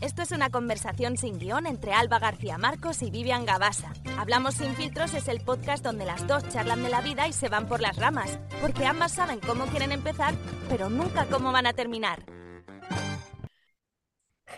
Esto 0.00 0.22
es 0.22 0.30
una 0.30 0.48
conversación 0.48 1.16
sin 1.16 1.40
guion 1.40 1.66
entre 1.66 1.92
Alba 1.92 2.20
García 2.20 2.56
Marcos 2.56 3.02
y 3.02 3.10
Vivian 3.10 3.44
Gabasa. 3.44 3.92
Hablamos 4.16 4.54
sin 4.54 4.76
filtros 4.76 5.12
es 5.12 5.26
el 5.26 5.40
podcast 5.40 5.82
donde 5.82 6.04
las 6.04 6.24
dos 6.28 6.48
charlan 6.50 6.84
de 6.84 6.88
la 6.88 7.00
vida 7.00 7.26
y 7.26 7.32
se 7.32 7.48
van 7.48 7.66
por 7.66 7.80
las 7.80 7.96
ramas, 7.96 8.38
porque 8.60 8.86
ambas 8.86 9.10
saben 9.10 9.40
cómo 9.40 9.66
quieren 9.66 9.90
empezar, 9.90 10.34
pero 10.68 10.88
nunca 10.88 11.26
cómo 11.26 11.50
van 11.50 11.66
a 11.66 11.72
terminar. 11.72 12.22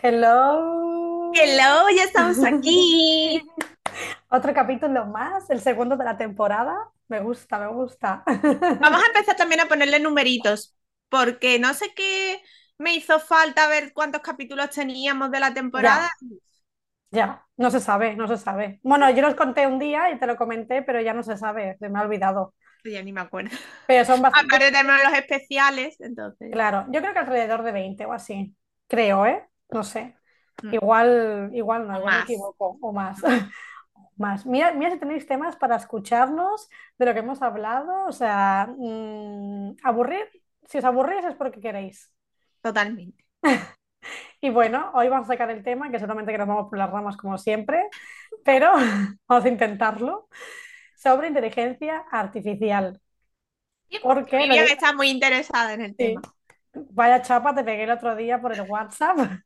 Hello. 0.03 1.31
Hello, 1.33 1.89
ya 1.89 2.03
estamos 2.03 2.43
aquí. 2.43 3.41
Otro 4.29 4.53
capítulo 4.53 5.07
más, 5.07 5.49
el 5.49 5.59
segundo 5.59 5.97
de 5.97 6.05
la 6.05 6.17
temporada. 6.17 6.91
Me 7.07 7.19
gusta, 7.19 7.57
me 7.57 7.67
gusta. 7.67 8.23
Vamos 8.27 9.03
a 9.03 9.07
empezar 9.07 9.35
también 9.35 9.61
a 9.61 9.65
ponerle 9.65 9.99
numeritos, 9.99 10.75
porque 11.09 11.57
no 11.57 11.73
sé 11.73 11.91
qué 11.95 12.43
me 12.81 12.95
hizo 12.95 13.19
falta 13.19 13.67
ver 13.67 13.93
cuántos 13.93 14.21
capítulos 14.21 14.69
teníamos 14.71 15.31
de 15.31 15.39
la 15.39 15.53
temporada. 15.53 16.09
Ya, 17.11 17.45
no 17.57 17.69
se 17.69 17.79
sabe, 17.79 18.15
no 18.15 18.27
se 18.27 18.37
sabe. 18.37 18.79
Bueno, 18.83 19.09
yo 19.09 19.21
los 19.21 19.35
conté 19.35 19.67
un 19.67 19.79
día 19.79 20.09
y 20.11 20.17
te 20.17 20.27
lo 20.27 20.35
comenté, 20.37 20.81
pero 20.81 21.01
ya 21.01 21.13
no 21.13 21.23
se 21.23 21.37
sabe, 21.37 21.77
se 21.77 21.89
me 21.89 21.99
ha 21.99 22.03
olvidado. 22.03 22.53
Ya 22.83 23.03
ni 23.03 23.13
me 23.13 23.21
acuerdo. 23.21 23.55
Pero 23.85 24.05
son 24.05 24.21
bastante... 24.21 24.55
Aparte 24.55 24.71
tenemos 24.71 25.03
los 25.03 25.13
especiales, 25.13 25.99
entonces. 25.99 26.49
Claro, 26.51 26.85
yo 26.89 27.01
creo 27.01 27.13
que 27.13 27.19
alrededor 27.19 27.63
de 27.63 27.71
20 27.71 28.05
o 28.05 28.13
así. 28.13 28.55
Creo, 28.87 29.25
¿eh? 29.25 29.45
No 29.69 29.83
sé. 29.83 30.15
Mm. 30.63 30.73
Igual, 30.73 31.49
igual 31.53 31.87
no, 31.87 31.97
igual 31.97 32.15
me 32.15 32.21
equivoco, 32.21 32.77
o 32.81 32.91
más. 32.91 33.19
Más. 34.17 34.45
Mira, 34.45 34.71
mira 34.73 34.91
si 34.91 34.99
tenéis 34.99 35.25
temas 35.25 35.55
para 35.55 35.75
escucharnos 35.77 36.69
de 36.99 37.05
lo 37.05 37.13
que 37.13 37.19
hemos 37.19 37.41
hablado. 37.41 38.05
O 38.05 38.11
sea, 38.11 38.67
mm, 38.77 39.77
aburrir, 39.83 40.27
si 40.67 40.77
os 40.77 40.83
aburrís 40.85 41.25
es 41.25 41.33
porque 41.33 41.59
queréis. 41.59 42.11
Totalmente. 42.61 43.23
Y 44.41 44.49
bueno, 44.49 44.91
hoy 44.95 45.09
vamos 45.09 45.27
a 45.29 45.33
sacar 45.33 45.51
el 45.51 45.63
tema, 45.63 45.91
que 45.91 45.99
seguramente 45.99 46.31
que 46.31 46.37
nos 46.37 46.47
vamos 46.47 46.69
por 46.69 46.77
las 46.77 46.91
ramas 46.91 47.17
como 47.17 47.37
siempre, 47.37 47.89
pero 48.43 48.73
vamos 49.27 49.45
a 49.45 49.49
intentarlo, 49.49 50.29
sobre 50.95 51.29
inteligencia 51.29 52.05
artificial. 52.11 53.01
Porque 54.01 54.37
Miriam 54.37 54.67
de- 54.67 54.69
está 54.69 54.91
muy 54.93 55.09
interesada 55.09 55.73
en 55.73 55.81
el 55.81 55.95
sí, 55.97 56.15
tema. 56.15 56.21
vaya 56.91 57.21
chapa 57.21 57.55
te 57.55 57.63
pegué 57.63 57.83
el 57.83 57.91
otro 57.91 58.15
día 58.15 58.41
por 58.41 58.53
el 58.53 58.61
WhatsApp. 58.63 59.17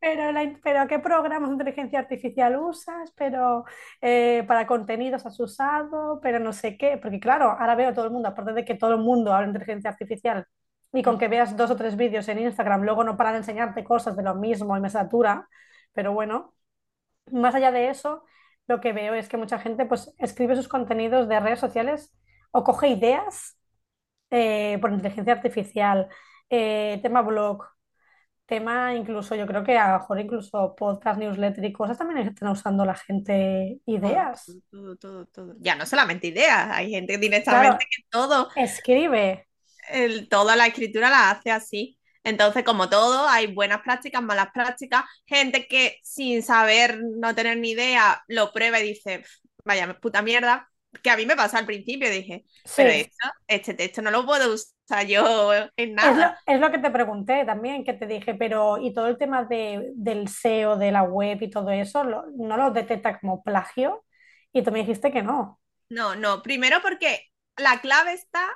Pero, 0.00 0.32
la- 0.32 0.58
pero 0.64 0.88
¿qué 0.88 0.98
programas 1.00 1.50
de 1.50 1.54
inteligencia 1.54 1.98
artificial 2.00 2.56
usas? 2.58 3.12
Pero 3.16 3.64
eh, 4.02 4.44
para 4.48 4.66
contenidos 4.66 5.26
has 5.26 5.40
usado, 5.40 6.20
pero 6.22 6.38
no 6.40 6.52
sé 6.54 6.78
qué. 6.78 6.98
Porque 7.02 7.20
claro, 7.20 7.50
ahora 7.52 7.74
veo 7.76 7.90
a 7.90 7.94
todo 7.94 8.06
el 8.06 8.12
mundo, 8.12 8.28
aparte 8.28 8.52
de 8.54 8.64
que 8.64 8.74
todo 8.76 8.92
el 8.94 9.00
mundo 9.00 9.32
habla 9.32 9.46
de 9.48 9.52
inteligencia 9.58 9.90
artificial, 9.90 10.46
y 10.92 11.02
con 11.02 11.18
que 11.18 11.28
veas 11.28 11.56
dos 11.56 11.70
o 11.70 11.76
tres 11.76 11.96
vídeos 11.96 12.28
en 12.28 12.38
Instagram, 12.40 12.82
luego 12.82 13.04
no 13.04 13.16
paran 13.16 13.34
de 13.34 13.38
enseñarte 13.38 13.84
cosas 13.84 14.16
de 14.16 14.22
lo 14.22 14.34
mismo 14.34 14.76
y 14.76 14.80
me 14.80 14.90
satura. 14.90 15.48
Pero 15.92 16.12
bueno, 16.12 16.54
más 17.32 17.54
allá 17.54 17.72
de 17.72 17.88
eso, 17.90 18.24
lo 18.66 18.80
que 18.80 18.92
veo 18.92 19.14
es 19.14 19.28
que 19.28 19.36
mucha 19.36 19.58
gente 19.58 19.86
pues 19.86 20.14
escribe 20.18 20.56
sus 20.56 20.68
contenidos 20.68 21.28
de 21.28 21.40
redes 21.40 21.60
sociales 21.60 22.12
o 22.52 22.64
coge 22.64 22.88
ideas 22.88 23.58
eh, 24.30 24.78
por 24.80 24.92
inteligencia 24.92 25.32
artificial, 25.34 26.08
eh, 26.48 27.00
tema 27.02 27.22
blog, 27.22 27.64
tema 28.46 28.94
incluso, 28.94 29.34
yo 29.36 29.46
creo 29.46 29.62
que 29.62 29.78
a 29.78 29.92
lo 29.92 29.98
mejor 30.00 30.20
incluso 30.20 30.74
podcast, 30.76 31.18
newsletter 31.18 31.64
y 31.64 31.72
cosas 31.72 31.96
también 31.96 32.26
están 32.26 32.48
usando 32.48 32.84
la 32.84 32.94
gente 32.94 33.80
ideas. 33.86 34.44
Todo, 34.70 34.96
todo, 34.96 34.96
todo, 34.96 35.26
todo. 35.26 35.54
Ya 35.60 35.76
no 35.76 35.86
solamente 35.86 36.26
ideas, 36.26 36.68
hay 36.72 36.90
gente 36.90 37.16
directamente 37.16 37.68
Claro, 37.68 37.78
que 37.78 38.02
todo, 38.10 38.48
escribe, 38.56 39.46
el, 39.88 40.28
toda 40.28 40.56
la 40.56 40.66
escritura 40.66 41.10
la 41.10 41.30
hace 41.30 41.50
así. 41.50 41.98
Entonces, 42.24 42.64
como 42.64 42.90
todo, 42.90 43.26
hay 43.28 43.52
buenas 43.54 43.80
prácticas, 43.82 44.22
malas 44.22 44.48
prácticas, 44.52 45.04
gente 45.26 45.66
que 45.66 45.98
sin 46.02 46.42
saber, 46.42 47.00
no 47.18 47.34
tener 47.34 47.56
ni 47.58 47.70
idea, 47.70 48.22
lo 48.28 48.52
prueba 48.52 48.78
y 48.80 48.88
dice, 48.88 49.20
"Pf, 49.20 49.30
vaya 49.64 49.98
puta 50.00 50.20
mierda, 50.22 50.68
que 51.02 51.10
a 51.10 51.16
mí 51.16 51.24
me 51.26 51.36
pasó 51.36 51.56
al 51.56 51.66
principio, 51.66 52.10
dije, 52.10 52.44
pero 52.74 52.90
esto, 52.90 53.26
este 53.46 53.74
texto 53.74 54.02
no 54.02 54.10
lo 54.10 54.26
puedo 54.26 54.52
usar 54.54 55.06
yo 55.06 55.52
en 55.76 55.94
Es 56.02 56.16
lo, 56.16 56.24
nada. 56.24 56.42
es 56.46 56.58
lo 56.60 56.70
que 56.70 56.78
te 56.78 56.90
pregunté 56.90 57.44
también, 57.44 57.84
que 57.84 57.92
te 57.92 58.06
dije, 58.06 58.34
pero 58.34 58.78
¿y 58.78 58.94
todo 58.94 59.08
el 59.08 59.18
tema 59.18 59.44
de, 59.44 59.90
del 59.94 60.24
SEO, 60.28 60.76
de 60.78 60.92
la 60.92 61.02
web 61.02 61.42
y 61.42 61.50
todo 61.50 61.70
eso, 61.70 62.04
lo- 62.04 62.24
no 62.36 62.56
lo 62.56 62.70
detecta 62.70 63.20
como 63.20 63.42
plagio? 63.42 64.04
Y 64.52 64.62
tú 64.62 64.72
me 64.72 64.78
dijiste 64.80 65.12
que 65.12 65.22
no. 65.22 65.60
No, 65.88 66.14
no, 66.14 66.42
primero 66.42 66.80
porque 66.82 67.26
la 67.56 67.80
clave 67.80 68.12
está 68.14 68.46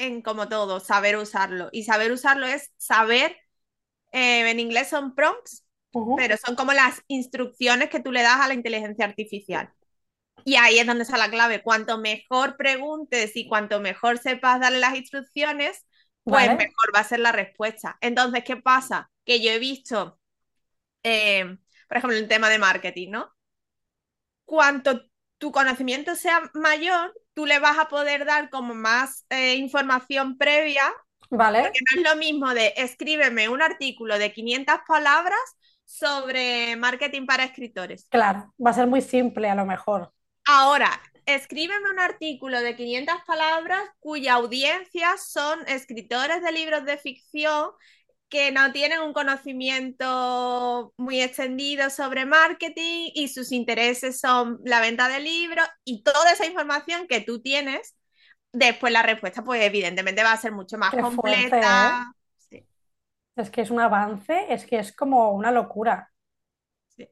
en, 0.00 0.22
como 0.22 0.48
todo, 0.48 0.80
saber 0.80 1.16
usarlo. 1.16 1.68
Y 1.72 1.84
saber 1.84 2.12
usarlo 2.12 2.46
es 2.46 2.70
saber, 2.76 3.36
eh, 4.12 4.48
en 4.50 4.60
inglés 4.60 4.88
son 4.88 5.14
prompts, 5.14 5.64
pero 6.16 6.36
son 6.36 6.56
como 6.56 6.72
las 6.72 7.02
instrucciones 7.08 7.90
que 7.90 8.00
tú 8.00 8.12
le 8.12 8.22
das 8.22 8.40
a 8.40 8.48
la 8.48 8.54
inteligencia 8.54 9.04
artificial. 9.04 9.72
Y 10.44 10.56
ahí 10.56 10.78
es 10.78 10.86
donde 10.86 11.02
está 11.04 11.18
la 11.18 11.30
clave. 11.30 11.62
Cuanto 11.62 11.98
mejor 11.98 12.56
preguntes 12.56 13.36
y 13.36 13.48
cuanto 13.48 13.80
mejor 13.80 14.18
sepas 14.18 14.60
darle 14.60 14.78
las 14.78 14.96
instrucciones, 14.96 15.86
pues 16.24 16.46
Vale, 16.46 16.56
mejor 16.56 16.94
va 16.94 17.00
a 17.00 17.04
ser 17.04 17.20
la 17.20 17.32
respuesta. 17.32 17.98
Entonces, 18.00 18.44
¿qué 18.44 18.56
pasa? 18.56 19.10
Que 19.24 19.40
yo 19.42 19.50
he 19.50 19.58
visto, 19.58 20.18
eh, 21.02 21.58
por 21.88 21.96
ejemplo, 21.96 22.16
el 22.16 22.28
tema 22.28 22.48
de 22.48 22.58
marketing, 22.58 23.10
¿no? 23.10 23.32
Cuanto 24.44 25.02
tu 25.38 25.52
conocimiento 25.52 26.14
sea 26.14 26.50
mayor, 26.54 27.14
tú 27.40 27.46
le 27.46 27.58
vas 27.58 27.78
a 27.78 27.88
poder 27.88 28.26
dar 28.26 28.50
como 28.50 28.74
más 28.74 29.24
eh, 29.30 29.54
información 29.54 30.36
previa, 30.36 30.82
vale, 31.30 31.62
porque 31.62 31.80
no 31.90 32.02
es 32.02 32.10
lo 32.10 32.16
mismo 32.16 32.52
de 32.52 32.74
escríbeme 32.76 33.48
un 33.48 33.62
artículo 33.62 34.18
de 34.18 34.30
500 34.30 34.76
palabras 34.86 35.40
sobre 35.86 36.76
marketing 36.76 37.24
para 37.24 37.44
escritores. 37.44 38.06
claro, 38.10 38.52
va 38.64 38.70
a 38.70 38.74
ser 38.74 38.86
muy 38.86 39.00
simple 39.00 39.48
a 39.48 39.54
lo 39.54 39.64
mejor. 39.64 40.12
Ahora, 40.44 41.00
escríbeme 41.24 41.90
un 41.90 41.98
artículo 41.98 42.60
de 42.60 42.76
500 42.76 43.14
palabras 43.26 43.80
cuya 44.00 44.34
audiencia 44.34 45.16
son 45.16 45.66
escritores 45.66 46.42
de 46.42 46.52
libros 46.52 46.84
de 46.84 46.98
ficción 46.98 47.70
que 48.30 48.52
no 48.52 48.72
tienen 48.72 49.00
un 49.02 49.12
conocimiento 49.12 50.94
muy 50.96 51.20
extendido 51.22 51.90
sobre 51.90 52.26
marketing 52.26 53.10
y 53.14 53.28
sus 53.28 53.52
intereses 53.52 54.20
son 54.20 54.60
la 54.64 54.80
venta 54.80 55.08
de 55.08 55.20
libros 55.20 55.66
y 55.84 56.02
toda 56.04 56.32
esa 56.32 56.46
información 56.46 57.06
que 57.08 57.20
tú 57.20 57.42
tienes, 57.42 57.96
después 58.52 58.92
la 58.92 59.02
respuesta 59.02 59.42
pues 59.44 59.62
evidentemente 59.62 60.22
va 60.24 60.32
a 60.32 60.36
ser 60.38 60.52
mucho 60.52 60.78
más 60.78 60.94
Qué 60.94 61.04
fuerte, 61.04 61.56
¿eh? 61.58 61.96
completa. 61.96 62.12
Sí, 62.36 62.66
Es 63.34 63.50
que 63.50 63.62
es 63.62 63.72
un 63.72 63.80
avance, 63.80 64.46
es 64.54 64.64
que 64.66 64.78
es 64.78 64.92
como 64.94 65.32
una 65.32 65.50
locura. 65.50 66.12
sí. 66.88 67.08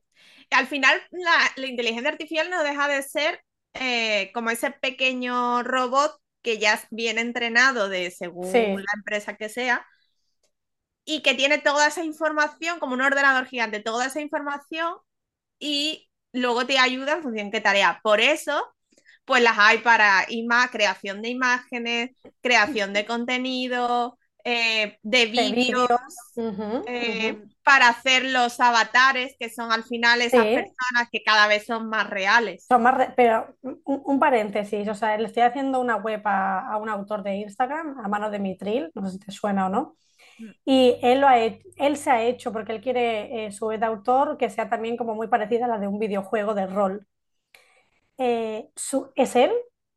Al 0.50 0.66
final 0.66 1.00
la, 1.10 1.32
la 1.56 1.66
inteligencia 1.66 2.10
artificial 2.10 2.50
no 2.50 2.62
deja 2.62 2.88
de 2.88 3.02
ser 3.02 3.42
eh, 3.74 4.30
como 4.34 4.50
ese 4.50 4.70
pequeño 4.70 5.62
robot 5.62 6.20
que 6.42 6.58
ya 6.58 6.80
viene 6.90 7.20
entrenado 7.20 7.88
de 7.88 8.10
según 8.10 8.76
Sí, 8.76 8.82
la 8.82 8.92
empresa 8.96 9.36
que 9.36 9.48
sea 9.48 9.86
y 11.08 11.22
que 11.22 11.34
tiene 11.34 11.58
toda 11.58 11.88
esa 11.88 12.04
información 12.04 12.80
como 12.80 12.94
un 12.94 13.02
ordenador 13.02 13.46
gigante, 13.46 13.80
toda 13.80 14.06
esa 14.06 14.20
información 14.20 14.94
y 15.58 16.10
luego 16.32 16.66
te 16.66 16.78
ayuda 16.78 17.14
en 17.14 17.22
función 17.22 17.46
de 17.48 17.52
qué 17.58 17.60
tarea. 17.62 18.00
Por 18.02 18.20
eso, 18.20 18.64
pues 19.24 19.42
las 19.42 19.58
hay 19.58 19.78
para 19.78 20.26
ima 20.30 20.68
creación 20.70 21.22
de 21.22 21.30
imágenes, 21.30 22.10
creación 22.42 22.92
de 22.94 23.06
contenido, 23.06 24.18
eh, 24.44 24.98
de 25.02 25.26
de 25.34 25.48
vídeos, 25.48 25.88
eh, 26.86 27.42
para 27.64 27.88
hacer 27.88 28.24
los 28.24 28.60
avatares, 28.60 29.34
que 29.38 29.50
son 29.50 29.72
al 29.72 29.84
final 29.84 30.22
esas 30.22 30.46
Sí, 30.46 30.48
personas 30.52 31.08
que 31.12 31.22
cada 31.24 31.46
vez 31.48 31.66
son 31.66 31.88
más 31.88 32.08
reales. 32.10 32.68
son 32.68 32.82
más 32.82 32.94
re- 32.96 33.14
pero 33.16 33.56
un, 33.62 33.80
un 34.04 34.18
paréntesis, 34.18 34.88
o 34.88 34.94
sea, 34.94 35.16
le 35.18 35.26
estoy 35.26 35.42
haciendo 35.42 35.80
una 35.80 35.96
web 35.96 36.20
a, 36.24 36.68
a 36.72 36.76
un 36.78 36.88
autor 36.88 37.22
de 37.22 37.36
Instagram, 37.36 37.98
a 38.04 38.08
mano 38.08 38.30
de 38.30 38.38
Mitril, 38.38 38.90
no 38.94 39.06
sé 39.06 39.12
si 39.12 39.18
te 39.18 39.32
suena 39.32 39.66
o 39.66 39.68
no. 39.70 39.96
Y 40.64 40.98
él, 41.02 41.20
lo 41.20 41.28
ha 41.28 41.38
él 41.38 41.96
se 41.96 42.10
ha 42.10 42.22
hecho, 42.24 42.52
porque 42.52 42.72
él 42.72 42.80
quiere 42.80 43.46
eh, 43.46 43.52
su 43.52 43.66
web 43.66 43.80
de 43.80 43.86
autor 43.86 44.36
que 44.38 44.50
sea 44.50 44.68
también 44.68 44.96
como 44.96 45.14
muy 45.14 45.28
parecida 45.28 45.64
a 45.66 45.68
la 45.68 45.78
de 45.78 45.88
un 45.88 45.98
videojuego 45.98 46.54
de 46.54 46.66
rol. 46.66 47.06
Eh, 48.18 48.70
su- 48.76 49.12
es 49.14 49.36
él, 49.36 49.52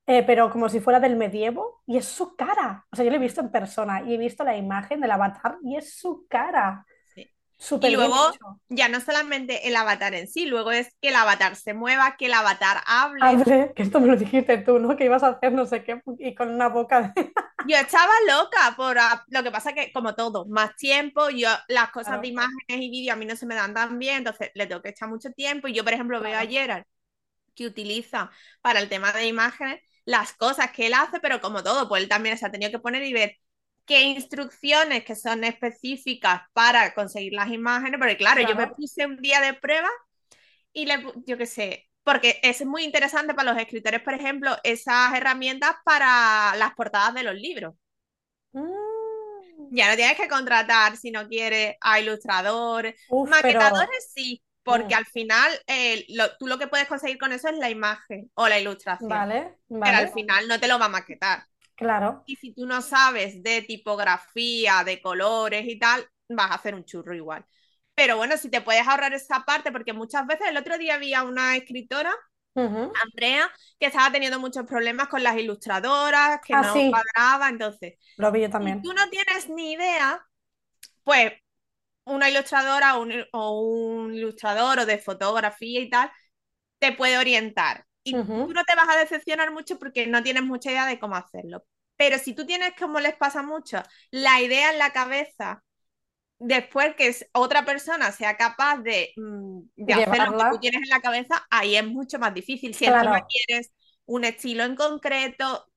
eh, 0.07 0.23
pero 0.25 0.51
como 0.51 0.69
si 0.69 0.79
fuera 0.79 0.99
del 0.99 1.15
medievo, 1.15 1.81
y 1.87 1.97
es 1.97 2.05
su 2.05 2.35
cara. 2.35 2.85
O 2.91 2.95
sea, 2.95 3.03
yo 3.05 3.11
lo 3.11 3.17
he 3.17 3.19
visto 3.19 3.41
en 3.41 3.51
persona 3.51 4.01
y 4.03 4.13
he 4.13 4.17
visto 4.17 4.43
la 4.43 4.55
imagen 4.57 5.01
del 5.01 5.11
avatar 5.11 5.57
y 5.63 5.75
es 5.77 5.95
su 5.99 6.25
cara. 6.29 6.85
Y 7.81 7.89
luego 7.91 8.31
ya 8.69 8.89
no 8.89 8.99
solamente 9.01 9.67
el 9.67 9.75
avatar 9.75 10.15
en 10.15 10.27
sí, 10.27 10.45
luego 10.45 10.71
es 10.71 10.95
que 10.99 11.09
el 11.09 11.15
avatar 11.15 11.55
se 11.55 11.73
mueva, 11.73 12.15
que 12.17 12.25
el 12.25 12.33
avatar 12.33 12.81
hable. 12.85 13.19
Hable, 13.21 13.73
que 13.75 13.83
esto 13.83 13.99
me 13.99 14.07
lo 14.07 14.15
dijiste 14.15 14.57
tú, 14.59 14.79
¿no? 14.79 14.95
Que 14.97 15.05
ibas 15.05 15.23
a 15.23 15.29
hacer 15.29 15.51
no 15.51 15.65
sé 15.65 15.83
qué 15.83 16.01
y 16.17 16.33
con 16.33 16.49
una 16.49 16.69
boca 16.69 17.13
de... 17.15 17.31
Yo 17.67 17.77
estaba 17.77 18.11
loca 18.27 18.73
por 18.75 18.97
ah, 18.97 19.23
lo 19.27 19.43
que 19.43 19.51
pasa 19.51 19.73
que 19.73 19.91
como 19.93 20.15
todo, 20.15 20.47
más 20.47 20.75
tiempo, 20.75 21.29
yo 21.29 21.49
las 21.67 21.91
cosas 21.91 22.07
Claro, 22.07 22.21
de 22.23 22.27
imágenes 22.29 22.55
y 22.67 22.89
vídeo 22.89 23.13
a 23.13 23.15
mí 23.15 23.25
no 23.25 23.35
se 23.35 23.45
me 23.45 23.53
dan 23.53 23.75
tan 23.75 23.99
bien, 23.99 24.17
entonces 24.17 24.49
le 24.55 24.65
tengo 24.65 24.81
que 24.81 24.89
echar 24.89 25.09
mucho 25.09 25.31
tiempo 25.31 25.67
y 25.67 25.73
yo 25.73 25.83
por 25.83 25.93
ejemplo 25.93 26.19
veo 26.19 26.39
a. 26.39 26.47
Gerard 26.47 26.85
que 27.55 27.67
utiliza 27.67 28.31
para 28.61 28.79
el 28.79 28.89
tema 28.89 29.11
de 29.11 29.27
imágenes 29.27 29.81
las 30.05 30.33
cosas 30.33 30.71
que 30.71 30.87
él 30.87 30.93
hace, 30.93 31.19
pero 31.19 31.39
como 31.41 31.63
todo, 31.63 31.87
pues 31.87 32.01
él 32.01 32.09
también 32.09 32.37
se 32.37 32.45
ha 32.45 32.51
tenido 32.51 32.71
que 32.71 32.79
poner 32.79 33.03
y 33.03 33.13
ver 33.13 33.37
qué 33.85 34.03
instrucciones 34.03 35.03
que 35.05 35.15
son 35.15 35.43
específicas 35.43 36.41
para 36.53 36.93
conseguir 36.93 37.33
las 37.33 37.49
imágenes, 37.51 37.99
porque 37.99 38.17
claro, 38.17 38.41
yo 38.41 38.55
me 38.55 38.67
puse 38.67 39.05
un 39.05 39.17
día 39.17 39.41
de 39.41 39.53
prueba 39.55 39.89
y 40.73 40.85
le, 40.87 41.03
yo 41.27 41.37
qué 41.37 41.45
sé, 41.47 41.89
porque 42.03 42.39
es 42.43 42.65
muy 42.65 42.83
interesante 42.85 43.33
para 43.35 43.53
los 43.53 43.61
escritores, 43.61 44.01
por 44.01 44.13
ejemplo, 44.15 44.55
esas 44.63 45.13
herramientas 45.15 45.75
para 45.85 46.55
las 46.57 46.73
portadas 46.75 47.13
de 47.15 47.23
los 47.23 47.35
libros. 47.35 47.75
Mm. 48.53 49.71
Ya 49.71 49.89
no 49.89 49.95
tienes 49.95 50.17
que 50.17 50.27
contratar 50.27 50.97
si 50.97 51.11
no 51.11 51.27
quieres 51.27 51.75
a 51.81 51.99
Uf, 53.17 53.37
pero 53.41 53.61
maquetadores 53.61 54.11
sí, 54.13 54.43
porque 54.63 54.93
Mm. 54.93 54.95
al 54.95 55.05
final 55.05 55.51
eh, 55.67 56.05
lo- 56.09 56.35
tú 56.37 56.47
lo 56.47 56.57
que 56.59 56.67
puedes 56.67 56.87
conseguir 56.87 57.17
con 57.17 57.31
eso 57.33 57.47
es 57.49 57.57
la 57.57 57.69
imagen 57.69 58.31
o 58.35 58.47
la 58.47 58.59
ilustración, 58.59 59.29
vale, 59.29 59.57
pero 59.81 59.97
al 59.97 60.07
vale, 60.07 60.11
final 60.11 60.47
no 60.47 60.59
te 60.59 60.67
lo 60.67 60.79
va 60.79 60.85
a 60.85 60.89
maquetar. 60.89 61.45
Claro, 61.81 62.25
Y 62.25 62.35
si 62.37 62.53
tú 62.53 62.65
no 62.65 62.81
sabes 62.81 63.43
de 63.43 63.61
tipografía, 63.63 64.83
de 64.83 65.01
colores 65.01 65.65
y 65.67 65.79
tal, 65.79 66.07
vas 66.29 66.51
a 66.51 66.55
hacer 66.55 66.75
un 66.75 66.85
churro 66.85 67.15
igual. 67.15 67.45
Pero 67.95 68.17
bueno, 68.17 68.37
si 68.37 68.49
te 68.49 68.61
puedes 68.61 68.87
ahorrar 68.87 69.13
esa 69.13 69.41
parte, 69.45 69.71
porque 69.71 69.93
muchas 69.93 70.25
veces 70.27 70.47
el 70.49 70.57
otro 70.57 70.77
día 70.77 70.95
había 70.95 71.23
una 71.23 71.55
escritora. 71.57 72.13
Andrea, 73.03 73.49
que 73.79 73.87
estaba 73.87 74.11
teniendo 74.11 74.39
muchos 74.39 74.65
problemas 74.65 75.07
con 75.07 75.23
las 75.23 75.37
ilustradoras, 75.37 76.39
que 76.45 76.55
Ah, 76.55 76.63
no 76.63 76.73
sí. 76.73 76.87
cuadraba. 76.87 77.49
Entonces, 77.49 77.93
Lo 78.15 78.31
vi 78.31 78.41
yo 78.41 78.49
si 78.59 78.73
también. 78.73 78.81
tú 78.81 78.93
no 78.93 79.09
tienes 79.09 79.49
ni 79.49 79.73
idea, 79.73 80.25
pues 81.03 81.33
una 82.05 82.29
ilustradora 82.29 82.97
o 82.97 83.03
un, 83.03 83.13
o 83.33 83.61
un 83.61 84.15
ilustrador 84.15 84.79
o 84.81 84.85
de 84.87 84.99
fotografía 84.99 85.81
y 85.81 85.89
tal, 85.89 86.11
te 86.79 86.93
puede 86.93 87.17
orientar. 87.19 87.85
Y 88.03 88.23
tú 88.25 88.53
no 88.53 88.63
te 88.65 88.75
vas 88.75 88.89
a 88.89 88.99
decepcionar 88.99 89.51
mucho 89.51 89.77
porque 89.79 90.07
no 90.07 90.23
tienes 90.23 90.43
mucha 90.43 90.71
idea 90.71 90.85
de 90.87 90.99
cómo 90.99 91.15
hacerlo. 91.15 91.65
Pero 91.97 92.17
si 92.19 92.33
tú 92.33 92.45
tienes, 92.45 92.73
como 92.79 92.99
les 92.99 93.15
pasa 93.15 93.43
mucho, 93.43 93.81
la 94.11 94.41
idea 94.41 94.71
en 94.71 94.79
la 94.79 94.91
cabeza, 94.91 95.63
después 96.39 96.95
que 96.95 97.15
otra 97.33 97.65
persona 97.65 98.11
sea 98.11 98.37
capaz 98.37 98.79
de, 98.79 99.11
mm, 99.17 99.61
de 99.77 99.93
hacer 99.93 100.23
lo 100.23 100.35
que 100.35 100.45
tú 100.45 100.59
tienes 100.59 100.81
en 100.83 100.89
la 100.89 101.01
cabeza, 101.01 101.45
ahí 101.51 101.75
es 101.75 101.85
mucho 101.87 102.19
más 102.19 102.33
difícil. 102.33 102.73
Si 102.75 102.85
encima 102.85 103.19
Claro. 103.19 103.27
quieres 103.29 103.71
un 104.05 104.25
estilo 104.25 104.63
en 104.63 104.75
concreto, 104.75 105.67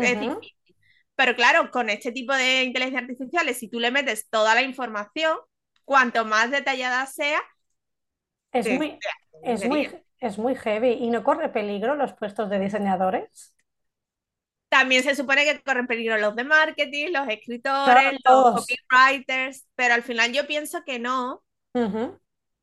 es 0.00 0.18
difícil. 0.20 0.76
Pero 1.16 1.34
claro, 1.36 1.70
con 1.70 1.90
este 1.90 2.12
tipo 2.12 2.34
de 2.34 2.64
inteligencia 2.64 3.00
artificial, 3.00 3.54
si 3.54 3.68
tú 3.68 3.80
le 3.80 3.90
metes 3.90 4.28
toda 4.30 4.54
la 4.54 4.62
información, 4.62 5.38
cuanto 5.84 6.24
más 6.24 6.50
detallada 6.50 7.06
sea, 7.06 7.40
Es 8.52 8.70
muy, 8.70 8.98
es 9.42 9.64
muy. 9.64 9.88
Es 10.20 10.38
muy 10.38 10.54
heavy 10.56 10.92
y 10.92 11.10
no 11.10 11.24
corre 11.24 11.48
peligro 11.50 11.94
los 11.96 12.12
puestos 12.14 12.50
de 12.50 12.58
diseñadores. 12.60 13.54
También 14.68 15.02
se 15.02 15.14
supone 15.14 15.44
que 15.44 15.62
corren 15.62 15.86
peligro 15.86 16.18
los 16.18 16.36
de 16.36 16.44
marketing, 16.44 17.08
los 17.12 17.26
escritores, 17.28 18.12
los 18.24 18.48
copywriters, 18.52 19.66
pero 19.74 19.94
al 19.94 20.02
final 20.02 20.32
yo 20.32 20.46
pienso 20.46 20.84
que 20.84 20.98
no. 20.98 21.42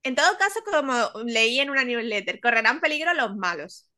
En 0.04 0.16
todo 0.16 0.38
caso, 0.38 0.60
como 0.63 0.94
leí 1.25 1.60
en 1.60 1.69
una 1.69 1.84
newsletter, 1.84 2.40
correrán 2.40 2.80
peligro 2.81 3.13
los 3.13 3.36
malos. 3.36 3.90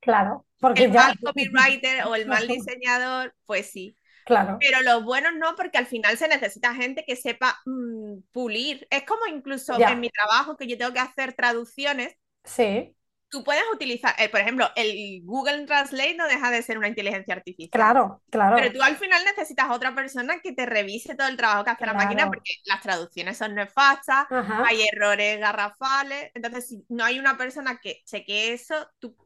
Claro, 0.00 0.46
porque 0.60 0.82
El 0.82 0.92
ya, 0.92 1.02
mal 1.02 1.14
copywriter 1.22 2.04
o 2.06 2.14
el 2.14 2.26
mal 2.26 2.48
diseñador, 2.48 3.34
pues 3.46 3.70
sí. 3.70 3.96
claro, 4.24 4.60
Pero 4.60 4.82
los 4.82 5.04
buenos 5.04 5.34
no, 5.36 5.56
porque 5.56 5.78
al 5.78 5.86
final 5.86 6.18
se 6.18 6.28
necesita 6.28 6.74
gente 6.74 7.04
que 7.06 7.16
sepa 7.16 7.60
mm, 7.66 8.20
pulir. 8.32 8.86
Es 8.90 9.04
como 9.04 9.26
incluso 9.26 9.78
Ya. 9.78 9.88
en 9.88 10.00
mi 10.00 10.10
trabajo 10.10 10.56
que 10.56 10.66
yo 10.68 10.78
tengo 10.78 10.92
que 10.94 11.00
hacer 11.00 11.34
traducciones. 11.34 12.14
Sí, 12.44 12.96
Tú 13.28 13.42
puedes 13.42 13.64
utilizar, 13.72 14.14
eh, 14.18 14.28
por 14.28 14.40
ejemplo, 14.40 14.68
el 14.76 15.22
Google 15.24 15.66
Translate 15.66 16.14
no 16.14 16.28
deja 16.28 16.50
de 16.52 16.62
ser 16.62 16.78
una 16.78 16.86
inteligencia 16.88 17.34
artificial. 17.34 17.70
claro, 17.70 18.22
claro, 18.30 18.56
Pero 18.56 18.72
tú 18.72 18.82
al 18.82 18.96
final 18.96 19.24
necesitas 19.24 19.70
otra 19.70 19.94
persona 19.94 20.40
que 20.40 20.52
te 20.52 20.66
revise 20.66 21.16
todo 21.16 21.26
el 21.28 21.36
trabajo 21.36 21.64
que 21.64 21.70
hace 21.70 21.86
la 21.86 21.94
máquina 21.94 22.26
Claro. 22.26 22.28
porque 22.28 22.54
las 22.66 22.80
traducciones 22.82 23.36
son 23.38 23.54
nefastas, 23.56 24.26
ajá. 24.28 24.64
hay 24.64 24.82
errores 24.92 25.40
garrafales. 25.40 26.30
Entonces, 26.34 26.68
si 26.68 26.84
no 26.88 27.04
hay 27.04 27.18
una 27.18 27.36
persona 27.36 27.78
que 27.82 28.02
chequee 28.06 28.52
eso, 28.54 28.88
tú 29.00 29.16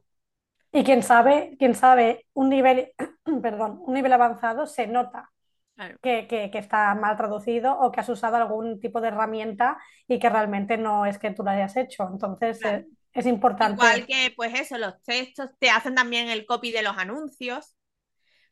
Y 0.71 0.83
quién 0.83 1.01
sabe, 1.03 1.55
quién 1.59 1.73
sabe, 1.75 2.27
un 2.33 2.49
nivel, 2.49 2.93
perdón, 3.41 3.81
un 3.85 3.93
nivel 3.93 4.13
avanzado 4.13 4.67
se 4.67 4.87
nota 4.87 5.31
Claro. 5.75 5.99
que, 6.01 6.27
que- 6.27 6.51
que 6.51 6.59
está 6.59 6.95
mal 6.95 7.17
traducido 7.17 7.77
o 7.79 7.91
que 7.91 8.01
has 8.01 8.09
usado 8.09 8.37
algún 8.37 8.79
tipo 8.81 9.01
de 9.01 9.09
herramienta 9.09 9.77
y 10.07 10.19
que 10.19 10.29
realmente 10.29 10.77
no 10.77 11.05
es 11.07 11.19
que 11.19 11.31
tú 11.31 11.43
lo 11.43 11.51
hayas 11.51 11.77
hecho. 11.77 12.09
Entonces, 12.11 12.63
Claro. 12.63 12.65
eh, 12.65 12.87
es 13.13 13.25
importante. 13.27 13.87
Igual 13.87 14.05
que, 14.07 14.33
pues 14.35 14.53
eso, 14.59 14.77
los 14.77 15.01
textos 15.03 15.49
te 15.59 15.69
hacen 15.69 15.95
también 15.95 16.29
el 16.29 16.45
copy 16.45 16.71
de 16.71 16.81
los 16.83 16.97
anuncios, 16.97 17.75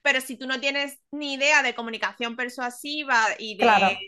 pero 0.01 0.21
si 0.21 0.37
tú 0.37 0.47
no 0.47 0.59
tienes 0.61 0.99
ni 1.11 1.35
idea 1.35 1.63
de 1.63 1.75
comunicación 1.75 2.35
persuasiva 2.37 3.19
y 3.39 3.57
de 3.57 3.63
Claro. 3.63 4.03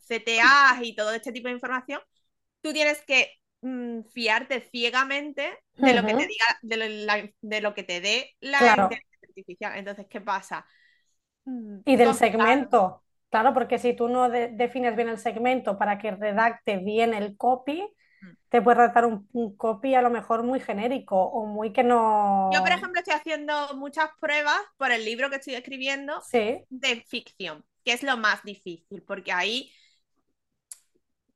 CTA 0.00 0.80
y 0.82 0.94
todo 0.96 1.12
este 1.14 1.32
tipo 1.32 1.48
de 1.48 1.54
información, 1.54 2.00
tú 2.62 2.72
tienes 2.74 3.02
que 3.06 3.32
mm, 3.62 4.02
fiarte 4.14 4.62
ciegamente 4.62 5.58
de 5.76 5.94
lo 5.94 6.04
que 6.06 6.14
te 6.14 6.26
diga, 6.28 6.46
de 6.62 6.76
lo, 6.78 6.88
la- 7.06 7.30
de 7.42 7.60
lo 7.62 7.74
que 7.74 7.84
te 7.84 8.00
dé 8.02 8.32
la 8.40 8.60
Claro. 8.60 8.86
inteligencia 8.86 9.18
artificial. 9.28 9.78
Entonces, 9.78 10.06
¿qué 10.10 10.20
pasa? 10.22 10.66
Mm, 11.46 11.80
Y 11.84 11.96
del 11.96 12.14
segmento, 12.14 13.02
claro, 13.30 13.54
porque 13.54 13.78
si 13.78 13.94
tú 13.94 14.08
no 14.08 14.28
de- 14.30 14.48
defines 14.48 14.94
bien 14.96 15.08
el 15.08 15.18
segmento 15.18 15.78
para 15.78 15.98
que 15.98 16.12
redacte 16.12 16.76
bien 16.78 17.14
el 17.14 17.36
copy. 17.36 17.82
Te 18.50 18.62
puede 18.62 18.76
redactar 18.78 19.06
un, 19.06 19.28
un 19.32 19.56
copy 19.56 19.94
a 19.94 20.02
lo 20.02 20.10
mejor 20.10 20.42
muy 20.42 20.60
genérico 20.60 21.16
o 21.22 21.46
muy 21.46 21.72
que 21.72 21.82
no... 21.84 21.98
Yo, 22.48 22.60
por 22.62 22.72
ejemplo, 22.72 23.00
estoy 23.00 23.14
haciendo 23.14 23.74
muchas 23.76 24.10
pruebas 24.20 24.58
por 24.76 24.90
el 24.92 25.04
libro 25.04 25.30
que 25.30 25.36
estoy 25.36 25.54
escribiendo 25.54 26.22
Sí, 26.30 26.66
de 26.68 27.02
ficción, 27.08 27.64
que 27.84 27.92
es 27.94 28.02
lo 28.02 28.16
más 28.16 28.42
difícil, 28.44 29.02
porque 29.06 29.32
ahí 29.32 29.72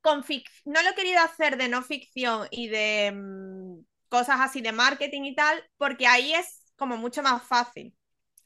con 0.01 0.23
fic- 0.23 0.49
no 0.65 0.83
lo 0.83 0.91
he 0.91 0.95
querido 0.95 1.21
hacer 1.21 1.57
de 1.57 1.69
no 1.69 1.83
ficción 1.83 2.47
y 2.51 2.69
de 2.69 3.13
mm, 3.13 3.81
cosas 4.09 4.41
así 4.41 4.61
de 4.61 4.73
marketing 4.73 5.23
y 5.25 5.35
tal, 5.35 5.63
porque 5.77 6.07
ahí 6.07 6.33
es 6.35 6.63
como 6.77 6.97
mucho 6.97 7.23
más 7.23 7.43
fácil, 7.47 7.97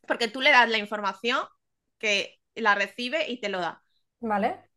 porque 0.06 0.28
tú 0.28 0.40
le 0.40 0.50
das 0.50 0.68
la 0.70 0.78
información 0.78 1.40
que 1.98 2.40
la 2.54 2.74
recibe 2.74 3.30
y 3.30 3.40
te 3.40 3.48
lo 3.48 3.60
da. 3.60 3.84
¿vale? 4.20 4.68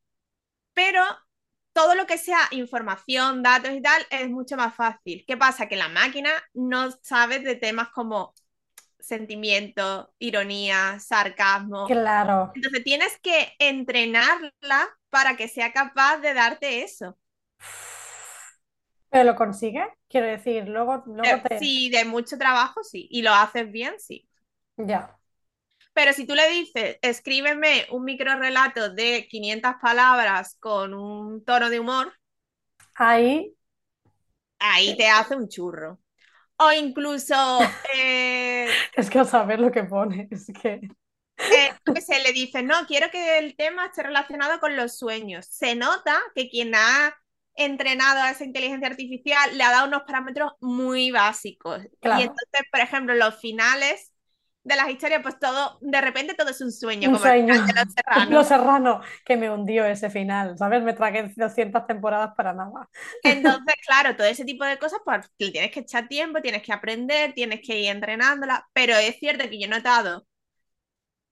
Pero 0.74 1.02
todo 1.74 1.96
lo 1.96 2.06
que 2.08 2.18
sea 2.18 2.40
información, 2.52 3.44
datos 3.44 3.72
y 3.74 3.82
tal 3.82 4.06
es 4.12 4.30
mucho 4.30 4.58
más 4.58 4.76
fácil. 4.76 5.24
¿Qué 5.28 5.38
pasa? 5.38 5.68
Que 5.68 5.76
la 5.76 5.90
máquina 5.90 6.32
no 6.54 6.92
sabe 7.04 7.40
de 7.40 7.56
temas 7.56 7.90
como 7.90 8.34
sentimiento, 9.00 10.14
ironía, 10.20 11.00
sarcasmo. 11.00 11.98
Claro. 11.98 12.40
Entonces 12.54 12.84
tienes 12.84 13.20
que 13.22 13.54
entrenarla 13.60 14.90
para 15.10 15.38
que 15.38 15.48
sea 15.50 15.74
capaz 15.74 16.20
de 16.20 16.34
darte 16.36 16.84
eso. 16.84 17.18
¿Pero 19.10 19.24
lo 19.26 19.36
consigue? 19.36 19.82
Quiero 20.10 20.28
decir, 20.28 20.68
luego, 20.68 21.04
luego 21.08 21.36
Eh, 21.36 21.48
te... 21.48 21.60
Sí, 21.60 21.90
de 21.90 22.06
mucho 22.06 22.38
trabajo, 22.38 22.84
sí. 22.84 23.08
Y 23.12 23.22
lo 23.22 23.32
haces 23.34 23.72
bien, 23.72 23.96
sí. 24.00 24.28
Ya. 24.78 25.20
Pero 25.94 26.14
si 26.14 26.26
tú 26.26 26.36
le 26.36 26.50
dices, 26.50 26.98
escríbeme 27.02 27.88
un 27.92 28.04
micro 28.04 28.36
relato 28.40 28.90
de 28.94 29.28
500 29.30 29.74
palabras 29.82 30.58
con 30.60 30.94
un 30.94 31.44
tono 31.46 31.70
de 31.70 31.80
humor, 31.80 32.14
Ahí, 32.96 33.56
ahí 34.60 34.96
te 34.98 35.08
hace 35.10 35.36
un 35.36 35.48
churro. 35.50 36.00
O 36.58 36.72
incluso, 36.72 37.36
eh, 37.96 38.70
es 38.96 39.10
que 39.10 39.20
a 39.20 39.26
saber 39.26 39.60
lo 39.60 39.72
que 39.72 39.84
pone, 39.84 40.28
es 40.32 40.48
que... 40.62 40.82
eh, 41.38 41.74
sé, 42.02 42.22
le 42.24 42.32
dices, 42.34 42.64
no, 42.64 42.86
quiero 42.88 43.10
que 43.12 43.40
el 43.40 43.56
tema 43.56 43.88
esté 43.88 44.04
relacionado 44.04 44.60
con 44.60 44.76
los 44.76 44.98
sueños. 44.98 45.46
Se 45.48 45.76
nota 45.76 46.20
que 46.36 46.50
quien 46.50 46.76
ha 46.76 47.16
entrenado 47.56 48.22
a 48.22 48.32
esa 48.32 48.46
inteligencia 48.46 48.88
artificial 48.88 49.58
le 49.58 49.64
ha 49.64 49.72
dado 49.72 49.88
unos 49.88 50.04
parámetros 50.04 50.54
muy 50.62 51.12
básicos. 51.12 51.82
Claro. 52.02 52.22
Y 52.22 52.24
entonces, 52.24 52.62
por 52.72 52.82
ejemplo, 52.82 53.16
los 53.16 53.40
finales 53.40 54.13
de 54.64 54.76
las 54.76 54.90
historias, 54.90 55.22
pues 55.22 55.40
todo, 55.40 55.78
de 55.82 56.02
repente 56.02 56.34
todo 56.36 56.50
es 56.50 56.62
un 56.62 56.72
sueño, 56.72 57.12
Un 57.12 57.14
como 57.14 57.26
el 57.26 57.34
sueño. 57.34 57.54
final 57.56 57.62
de 57.68 57.74
Los 57.74 57.94
Serranos. 57.94 58.40
Los 58.40 58.48
Serrano, 58.48 59.02
que 59.26 59.36
me 59.38 59.50
hundió 59.50 59.86
ese 59.86 60.10
final, 60.10 60.58
¿sabes? 60.58 60.82
Me 60.84 60.94
tragué 60.94 61.24
200 61.36 61.86
temporadas 61.88 62.34
para 62.36 62.54
nada. 62.54 62.90
Entonces, 63.24 63.76
claro, 63.86 64.16
todo 64.16 64.28
ese 64.28 64.46
tipo 64.46 64.64
de 64.66 64.78
cosas, 64.80 65.00
pues 65.06 65.30
le 65.40 65.52
tienes 65.52 65.72
que 65.72 65.82
echar 65.82 66.08
tiempo, 66.08 66.42
tienes 66.42 66.62
que 66.64 66.74
aprender, 66.74 67.34
tienes 67.34 67.62
que 67.66 67.80
ir 67.80 67.90
entrenándola, 67.92 68.68
pero 68.74 68.96
es 68.96 69.18
cierto 69.20 69.50
que 69.50 69.60
yo 69.60 69.66
he 69.66 69.70
notado, 69.70 70.26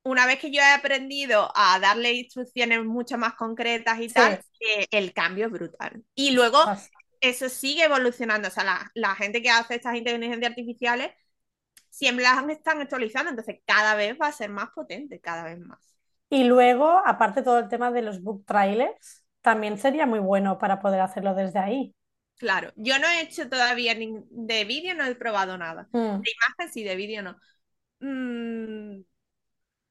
una 0.04 0.26
vez 0.26 0.40
que 0.40 0.52
yo 0.52 0.62
he 0.62 0.74
aprendido 0.74 1.52
a 1.56 1.80
darle 1.80 2.14
instrucciones 2.14 2.84
mucho 2.84 3.18
más 3.18 3.36
concretas 3.36 4.00
y 4.00 4.12
Sí. 4.16 4.22
tal, 4.22 4.44
el 4.92 5.14
cambio 5.14 5.46
es 5.48 5.52
brutal. 5.52 6.04
Y 6.16 6.32
luego 6.32 6.60
Ostras. 6.64 6.92
eso 7.22 7.50
sigue 7.50 7.84
evolucionando, 7.86 8.48
o 8.48 8.52
sea, 8.52 8.64
la, 8.64 8.92
la 8.96 9.16
gente 9.16 9.42
que 9.42 9.50
hace 9.52 9.76
estas 9.76 9.96
inteligencias 9.96 10.50
artificiales 10.50 11.12
siempre 11.91 12.24
las 12.25 12.48
están 12.50 12.81
actualizando, 12.81 13.29
entonces 13.31 13.60
cada 13.67 13.95
vez 13.95 14.17
va 14.21 14.27
a 14.29 14.33
ser 14.33 14.50
más 14.50 14.71
potente, 14.71 15.21
cada 15.21 15.43
vez 15.45 15.60
más. 15.60 15.79
Y 16.29 16.45
luego, 16.45 16.88
aparte 17.05 17.43
todo 17.43 17.60
el 17.60 17.69
tema 17.69 17.91
de 17.91 18.01
los 18.01 18.24
book 18.24 18.45
trailers, 18.45 19.25
también 19.41 19.77
sería 19.77 20.05
muy 20.07 20.19
bueno 20.19 20.57
para 20.57 20.79
poder 20.81 21.01
hacerlo 21.01 21.36
desde 21.36 21.60
ahí. 21.60 21.95
Claro, 22.38 22.71
yo 22.75 22.98
no 23.00 23.07
he 23.07 23.21
hecho 23.21 23.48
todavía 23.50 23.93
ni 23.93 24.13
de 24.31 24.65
vídeo, 24.65 24.95
no 24.95 25.05
he 25.05 25.15
probado 25.15 25.57
nada. 25.57 25.83
Mm. 25.93 26.21
De 26.24 26.31
imagen 26.31 26.74
sí, 26.74 26.83
de 26.83 26.95
vídeo 26.95 27.21
no. 27.21 27.38
Mm, 28.00 29.03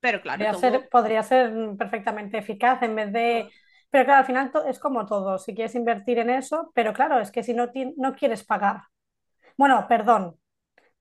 Pero 0.01 0.23
claro, 0.23 0.47
Podría 0.47 0.51
todo. 0.51 0.61
ser, 0.61 0.89
podría 0.89 1.23
ser 1.23 1.53
perfectamente 1.79 2.39
eficaz 2.39 2.83
en 2.83 2.95
vez 2.97 3.13
de... 3.13 3.51
Pero 3.91 4.05
claro, 4.05 4.21
al 4.21 4.27
final 4.27 4.53
es 4.69 4.79
como 4.79 5.05
todo. 5.07 5.39
Si 5.39 5.55
quieres 5.55 5.75
invertir 5.75 6.19
en 6.19 6.31
eso, 6.31 6.71
pero 6.75 6.93
claro, 6.93 7.21
es 7.21 7.31
que 7.33 7.43
si 7.43 7.55
no, 7.55 7.71
no 7.97 8.15
quieres 8.15 8.45
pagar. 8.45 8.83
Bueno, 9.59 9.87
perdón, 9.89 10.40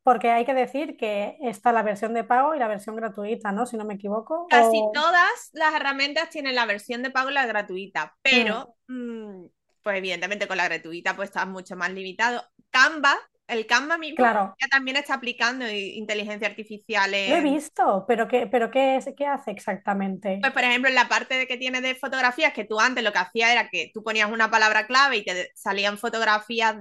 porque 0.09 0.31
hay 0.31 0.43
que 0.45 0.53
decir 0.55 0.97
que 0.97 1.37
está 1.41 1.71
la 1.71 1.83
versión 1.83 2.13
de 2.15 2.23
pago 2.23 2.55
y 2.55 2.59
la 2.59 2.67
versión 2.67 2.95
gratuita, 2.95 3.51
¿no? 3.51 3.65
Si 3.67 3.77
no 3.77 3.85
me 3.85 3.93
equivoco. 3.93 4.47
Casi 4.49 4.77
O... 4.87 4.91
todas 4.91 5.49
las 5.53 5.73
herramientas 5.75 6.29
tienen 6.29 6.55
la 6.55 6.65
versión 6.65 7.03
de 7.03 7.11
pago 7.11 7.29
y 7.29 7.33
la 7.33 7.45
gratuita, 7.45 8.17
Mm, 8.31 8.31
pero 8.31 8.75
mm, 8.87 9.45
pues 9.83 9.97
evidentemente 9.97 10.47
con 10.47 10.57
la 10.57 10.65
gratuita 10.65 11.15
pues 11.15 11.29
estás 11.29 11.47
mucho 11.47 11.75
más 11.75 11.91
limitado. 11.93 12.43
Canva, 12.71 13.15
el 13.47 13.67
Canva 13.67 13.97
mismo 13.99 14.17
claro, 14.17 14.55
ya 14.59 14.67
también 14.67 14.97
está 14.97 15.13
aplicando 15.15 15.69
inteligencia 15.69 16.47
artificial 16.47 17.13
lo 17.25 17.35
he 17.35 17.41
visto, 17.41 18.03
pero 18.07 18.27
¿qué, 18.27 18.47
pero 18.47 18.69
qué, 18.71 18.97
es- 18.97 19.09
qué 19.17 19.25
hace 19.25 19.51
exactamente? 19.51 20.39
pues 20.41 20.53
por 20.53 20.63
ejemplo 20.63 20.89
en 20.89 20.95
la 20.95 21.09
parte 21.09 21.35
de 21.35 21.47
que 21.47 21.57
tiene 21.57 21.81
de 21.81 21.95
fotografías, 21.95 22.53
que 22.53 22.63
tú 22.63 22.79
antes 22.79 23.03
lo 23.03 23.11
que 23.11 23.19
hacías 23.19 23.51
era 23.51 23.69
que 23.69 23.91
tú 23.93 24.03
ponías 24.03 24.31
una 24.31 24.49
palabra 24.49 24.87
clave 24.87 25.17
y 25.17 25.25
te 25.25 25.51
salían 25.55 25.97
fotografías 25.97 26.79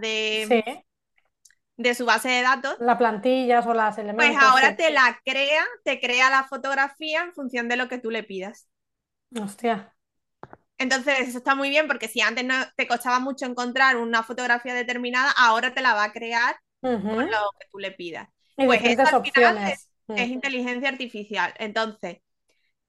Sí, 0.49 0.63
de, 1.79 1.95
su 1.95 2.05
base 2.07 2.29
de 2.31 2.43
datos, 2.43 2.79
las 2.79 2.97
plantillas 2.99 3.67
o 3.67 3.75
pues 4.15 4.33
elementos, 4.33 4.37
ahora 4.37 4.77
sí. 4.77 4.77
te 4.77 4.91
la 4.91 5.19
crea, 5.25 5.65
te 5.85 5.99
crea 6.01 6.29
la 6.31 6.45
fotografía 6.49 7.23
en 7.23 7.33
función 7.35 7.69
de 7.69 7.77
lo 7.77 7.89
que 7.89 7.99
tú 7.99 8.11
le 8.11 8.23
pidas. 8.25 8.69
Hostia, 9.43 9.95
Entonces, 10.79 11.21
eso 11.29 11.39
está 11.39 11.55
muy 11.55 11.71
bien 11.71 11.87
porque 11.89 12.09
si 12.09 12.21
antes 12.21 12.45
no 12.45 12.55
te 12.77 12.87
costaba 12.87 13.19
mucho 13.21 13.47
encontrar 13.47 13.97
una 13.97 14.23
fotografía 14.23 14.75
determinada, 14.75 15.31
ahora 15.37 15.75
te 15.75 15.83
la 15.83 15.95
va 15.95 16.05
a 16.05 16.13
crear 16.13 16.57
con 17.09 17.27
lo 17.31 17.39
que 17.59 17.67
tú 17.73 17.79
le 17.79 17.91
pidas. 17.93 18.29
Y 18.57 18.67
Pues 18.67 18.81
eso 18.85 19.03
final 19.23 19.55
es, 19.67 19.75
opciones. 19.75 19.89
es 20.15 20.29
inteligencia 20.29 20.89
artificial. 20.89 21.53
Entonces, 21.59 22.19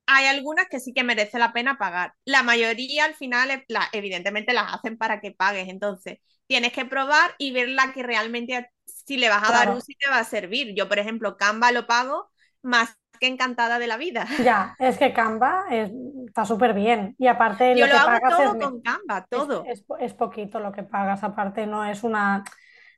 hay 0.07 0.27
algunas 0.27 0.67
que 0.69 0.79
sí 0.79 0.93
que 0.93 1.03
merece 1.03 1.39
la 1.39 1.53
pena 1.53 1.77
pagar. 1.79 2.13
La 2.25 2.43
mayoría 2.43 3.05
al 3.05 3.15
final, 3.15 3.51
es- 3.51 3.63
la- 3.69 3.89
evidentemente, 3.93 4.53
las 4.53 4.73
hacen 4.75 4.97
para 4.97 5.21
que 5.21 5.31
pagues. 5.33 5.69
Entonces, 5.69 6.19
tienes 6.47 6.73
que 6.73 6.85
probar 6.85 7.35
y 7.39 7.51
ver 7.51 7.69
la 7.69 7.93
que 7.93 8.03
realmente, 8.03 8.69
si 9.09 9.17
le 9.17 9.29
vas 9.29 9.43
a 9.43 9.51
dar 9.51 9.71
uso 9.71 9.85
y 9.91 9.95
te 9.95 10.09
va 10.09 10.19
a 10.19 10.23
servir. 10.23 10.75
Yo, 10.75 10.87
por 10.89 10.99
ejemplo, 10.99 11.37
Canva 11.37 11.71
lo 11.71 11.87
pago 11.87 12.29
más 12.61 12.95
que 13.19 13.27
encantada 13.27 13.79
de 13.79 13.87
la 13.87 13.97
vida. 13.97 14.27
Ya, 14.37 14.75
es 14.79 14.97
que 14.97 15.11
Canva 15.13 15.65
es- 15.69 15.91
está 16.27 16.45
súper 16.45 16.73
bien. 16.73 17.15
Y 17.17 17.27
aparte 17.27 17.75
Yo 17.75 17.87
lo 17.87 17.87
lo 17.87 17.97
que 17.99 17.99
hago 17.99 18.21
pagas 18.21 18.39
es, 18.39 18.53
todo 18.53 18.53
me- 18.53 18.73
con 18.75 18.81
Canva, 18.81 19.25
es, 19.31 19.49
todo. 19.49 19.57
es 19.63 19.83
po- 19.83 19.97
es 19.97 20.13
poquito 20.13 20.59
lo 20.59 20.71
que 20.71 20.83
pagas. 20.83 21.23
Aparte 21.23 21.67
no 21.67 21.83
es 21.85 22.03
una, 22.03 22.43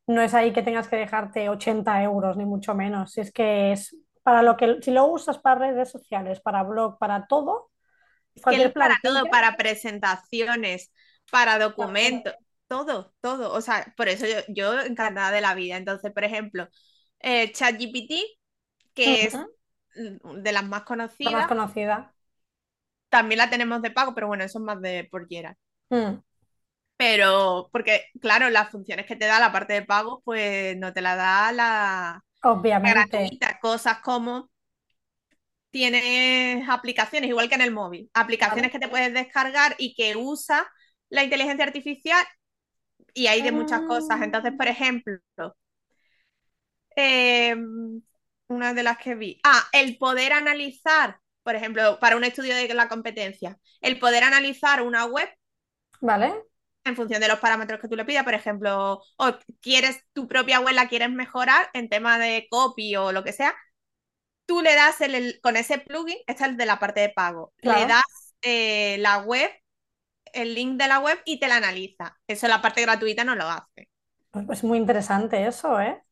no 0.07 0.21
es 0.21 0.33
ahí 0.35 0.53
que 0.53 0.63
tengas 0.63 0.87
que 0.87 0.97
dejarte 0.97 1.49
80 1.49 2.01
euros, 2.03 2.37
ni 2.37 2.45
mucho 2.45 2.75
menos. 2.75 3.13
Si 3.13 3.21
es 3.21 3.31
que 3.33 3.71
es 3.73 3.95
para 4.23 4.43
lo 4.43 4.57
que, 4.57 4.77
si 4.81 4.91
lo 4.91 5.05
usas 5.07 5.39
para 5.39 5.59
redes 5.71 5.89
sociales, 5.91 6.41
para 6.41 6.63
blog, 6.63 6.97
para 6.99 7.27
todo, 7.27 7.71
Es 8.35 8.45
que 8.45 8.55
es 8.63 8.73
para 8.73 8.95
todo, 9.03 9.29
para 9.29 9.57
presentaciones, 9.57 10.91
para 11.31 11.59
documentos, 11.59 12.33
todo, 12.71 13.13
todo. 13.21 13.53
O 13.53 13.61
sea, 13.61 13.93
por 13.97 14.09
eso 14.09 14.25
yo, 14.27 14.37
yo 14.49 14.81
encantada 14.81 15.31
de 15.31 15.41
la 15.41 15.55
vida. 15.55 15.77
Entonces, 15.77 16.11
por 16.13 16.23
ejemplo, 16.23 16.67
eh, 17.19 17.51
ChatGPT, 17.53 18.13
que 18.95 19.25
es 19.25 19.45
de 19.95 20.51
las 20.53 20.65
más 20.67 20.83
La 21.23 21.31
más 21.31 21.45
conocidas, 21.45 21.47
conocida. 21.47 22.13
también 23.09 23.37
la 23.39 23.49
tenemos 23.49 23.81
de 23.83 23.91
pago, 23.91 24.13
pero 24.15 24.27
bueno, 24.27 24.43
eso 24.43 24.57
es 24.59 24.65
más 24.65 24.81
de 24.81 25.07
por 25.11 25.27
Gerard. 25.27 25.55
Mm, 25.91 26.21
Pero, 26.97 27.69
porque, 27.71 28.05
claro, 28.21 28.49
las 28.49 28.69
funciones 28.69 29.05
que 29.07 29.15
te 29.15 29.25
da 29.25 29.39
la 29.39 29.51
parte 29.51 29.73
de 29.73 29.81
pago, 29.83 30.21
pues 30.23 30.77
no 30.77 30.93
te 30.93 31.01
la 31.01 31.15
da 31.15 31.51
la, 31.51 32.23
la 32.81 32.89
obviamente. 32.91 33.35
gratuita. 33.35 33.59
Cosas 33.61 33.99
como 34.03 34.49
tienes 35.71 36.67
aplicaciones, 36.69 37.29
igual 37.29 37.47
que 37.49 37.55
en 37.55 37.61
el 37.61 37.71
móvil, 37.71 38.09
aplicaciones 38.13 38.71
Claro. 38.71 38.71
que 38.71 38.79
te 38.79 38.89
puedes 38.89 39.13
descargar 39.13 39.75
y 39.77 39.93
que 39.95 40.15
usa 40.17 40.67
la 41.09 41.23
inteligencia 41.23 41.65
artificial 41.65 42.25
y 43.13 43.27
hay 43.27 43.41
de 43.41 43.51
muchas 43.51 43.83
cosas. 43.83 44.21
Entonces, 44.21 44.53
por 44.57 44.67
ejemplo, 44.67 45.19
eh, 46.95 47.55
una 48.47 48.73
de 48.73 48.83
las 48.83 48.97
que 48.97 49.15
vi. 49.15 49.39
Ah, 49.43 49.63
el 49.73 49.97
poder 49.97 50.33
analizar, 50.33 51.19
por 51.43 51.55
ejemplo, 51.55 51.99
para 51.99 52.17
un 52.17 52.23
estudio 52.23 52.55
de 52.55 52.73
la 52.73 52.89
competencia, 52.89 53.57
el 53.81 53.99
poder 53.99 54.23
analizar 54.23 54.81
una 54.81 55.05
web 55.05 55.29
¿Vale? 56.01 56.43
en 56.83 56.95
función 56.95 57.21
de 57.21 57.27
los 57.27 57.39
parámetros 57.39 57.79
que 57.79 57.87
tú 57.87 57.95
le 57.95 58.05
pidas, 58.05 58.23
por 58.23 58.33
ejemplo, 58.33 59.01
o 59.17 59.37
quieres 59.61 60.03
tu 60.13 60.27
propia 60.27 60.59
web 60.59 60.73
la 60.73 60.89
quieres 60.89 61.11
mejorar 61.11 61.69
en 61.73 61.89
tema 61.89 62.17
de 62.17 62.47
copy 62.49 62.95
o 62.95 63.11
lo 63.11 63.23
que 63.23 63.33
sea, 63.33 63.55
tú 64.47 64.61
le 64.61 64.75
das 64.75 65.01
el, 65.01 65.15
el- 65.15 65.41
con 65.41 65.57
ese 65.57 65.79
plugin, 65.79 66.17
este 66.27 66.43
es 66.45 66.49
el 66.51 66.57
de 66.57 66.65
la 66.67 66.79
parte 66.79 67.01
de 67.01 67.09
pago, 67.09 67.53
le 67.61 67.85
das 67.87 68.03
eh, 68.43 68.97
la 68.99 69.19
web, 69.19 69.51
el 70.33 70.55
link 70.55 70.77
de 70.81 70.87
la 70.87 70.99
web 70.99 71.19
y 71.25 71.39
te 71.39 71.47
la 71.47 71.57
analiza. 71.57 72.17
Eso 72.27 72.47
la 72.47 72.61
parte 72.61 72.81
gratuita 72.81 73.23
no 73.23 73.35
lo 73.35 73.45
hace. 73.49 73.89
Es 74.49 74.63
muy 74.65 74.77
interesante 74.77 75.47
eso, 75.47 75.79
¿eh? 75.79 76.03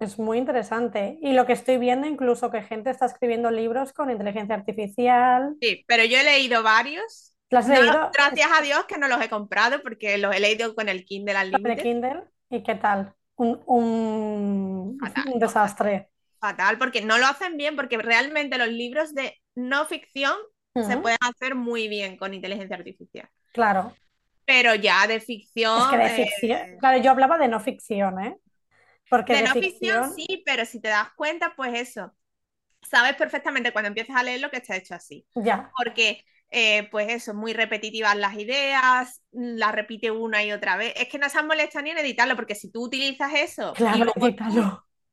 Es 0.00 0.18
muy 0.18 0.38
interesante. 0.38 1.18
Y 1.20 1.32
lo 1.34 1.44
que 1.46 1.52
estoy 1.52 1.76
viendo, 1.78 2.06
incluso 2.06 2.50
que 2.50 2.62
gente 2.62 2.88
está 2.90 3.06
escribiendo 3.06 3.50
libros 3.50 3.92
con 3.92 4.10
inteligencia 4.10 4.54
artificial. 4.54 5.56
Sí, 5.60 5.84
pero 5.88 6.04
yo 6.04 6.18
he 6.18 6.24
leído 6.24 6.62
varios. 6.62 7.34
¿Lo 7.50 7.58
has 7.58 7.68
No, 7.68 7.78
leído? 7.78 8.12
gracias 8.12 8.48
a 8.52 8.62
Dios 8.62 8.84
que 8.86 8.98
no 8.98 9.08
los 9.08 9.20
he 9.22 9.28
comprado 9.30 9.82
porque 9.82 10.18
los 10.18 10.34
he 10.34 10.40
leído 10.40 10.74
con 10.74 10.88
el 10.88 11.04
Kindle 11.04 11.40
¿De 11.50 11.58
Unlimited. 11.58 11.80
Kindle? 11.80 12.24
¿Y 12.50 12.62
qué 12.62 12.74
tal? 12.76 13.14
Un, 13.36 13.60
un- 13.66 15.00
Fatal, 15.00 15.24
un 15.24 15.38
desastre. 15.38 16.10
fatal, 16.40 16.78
porque 16.78 17.02
no 17.02 17.18
lo 17.18 17.26
hacen 17.26 17.56
bien, 17.56 17.76
porque 17.76 17.98
realmente 17.98 18.58
los 18.58 18.68
libros 18.68 19.14
de 19.14 19.36
no 19.54 19.84
ficción 19.86 20.34
se 20.84 20.98
pueden 20.98 21.18
hacer 21.20 21.54
muy 21.54 21.88
bien 21.88 22.16
con 22.16 22.34
inteligencia 22.34 22.76
artificial. 22.76 23.28
Claro. 23.52 23.96
Pero 24.44 24.74
ya 24.74 25.06
de 25.06 25.20
Es 25.74 25.88
que 25.88 25.98
ficción, 25.98 25.98
de 25.98 26.06
eh, 26.06 26.10
ficción. 26.10 26.78
Claro, 26.78 26.98
yo 27.02 27.10
hablaba 27.10 27.38
de 27.38 27.48
no 27.48 27.60
ficción, 27.60 28.20
¿eh? 28.20 28.36
Porque 29.08 29.34
de 29.34 29.42
de 29.42 29.42
no 29.42 29.56
ficción 29.56 30.04
ficción. 30.04 30.14
sí, 30.14 30.42
pero 30.46 30.64
si 30.64 30.80
te 30.80 30.88
das 30.88 31.10
cuenta, 31.16 31.54
pues 31.56 31.74
eso, 31.74 32.12
sabes 32.82 33.16
perfectamente 33.16 33.72
cuando 33.72 33.88
empiezas 33.88 34.16
a 34.16 34.22
leerlo 34.22 34.50
que 34.50 34.58
está 34.58 34.76
hecho 34.76 34.94
así. 34.94 35.26
Ya, 35.34 35.76
Porque, 35.76 36.24
eh, 36.50 36.88
pues 36.90 37.08
eso, 37.10 37.34
muy 37.34 37.52
repetitivas 37.54 38.16
las 38.16 38.34
ideas, 38.38 39.22
las 39.32 39.72
repite 39.74 40.10
una 40.10 40.44
y 40.44 40.52
otra 40.52 40.76
vez. 40.76 40.94
Es 40.96 41.08
que 41.08 41.18
no 41.18 41.28
se 41.28 41.38
han 41.38 41.46
molestado 41.46 41.84
ni 41.84 41.90
en 41.90 41.98
editarlo, 41.98 42.36
porque 42.36 42.54
si 42.54 42.70
tú 42.70 42.84
utilizas 42.84 43.32
eso 43.34 43.80
y 43.92 43.94
claro, 43.94 44.12
tú 44.14 44.38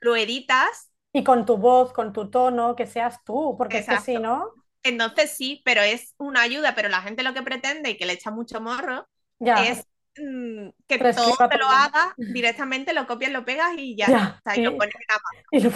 lo 0.02 0.16
editas, 0.16 0.92
Y 1.14 1.24
con 1.24 1.46
tu 1.46 1.58
voz, 1.58 1.94
con 1.94 2.12
tu 2.14 2.30
tono, 2.30 2.76
que 2.76 2.88
seas 2.88 3.24
tú, 3.24 3.56
porque 3.58 3.80
es 3.80 3.88
que 3.88 4.00
si 4.00 4.18
no, 4.20 4.52
Entonces 4.84 5.32
sí, 5.32 5.62
pero 5.66 5.82
es 5.82 6.14
una 6.18 6.42
ayuda, 6.42 6.76
pero 6.76 6.90
la 6.90 7.02
gente 7.02 7.24
lo 7.24 7.34
que 7.34 7.42
pretende 7.44 7.92
y 7.92 7.98
que 7.98 8.06
le 8.06 8.14
echa 8.14 8.32
mucho 8.32 8.62
morro 8.62 9.08
ya, 9.40 9.76
es 9.76 9.88
mm, 10.18 10.70
que 10.88 11.00
todo 11.16 11.38
te 11.50 11.58
lo 11.58 11.70
todo. 11.70 11.86
haga 11.86 12.18
directamente, 12.28 12.94
lo 12.94 13.08
copias, 13.08 13.32
lo 13.32 13.46
pegas 13.46 13.72
y 13.78 13.96
ya 13.98 14.08
Ya, 14.08 14.42
y 14.56 14.62
lo 14.62 14.76
pones 14.76 14.94
en 14.96 15.18
y 15.52 15.60
lo- 15.62 15.72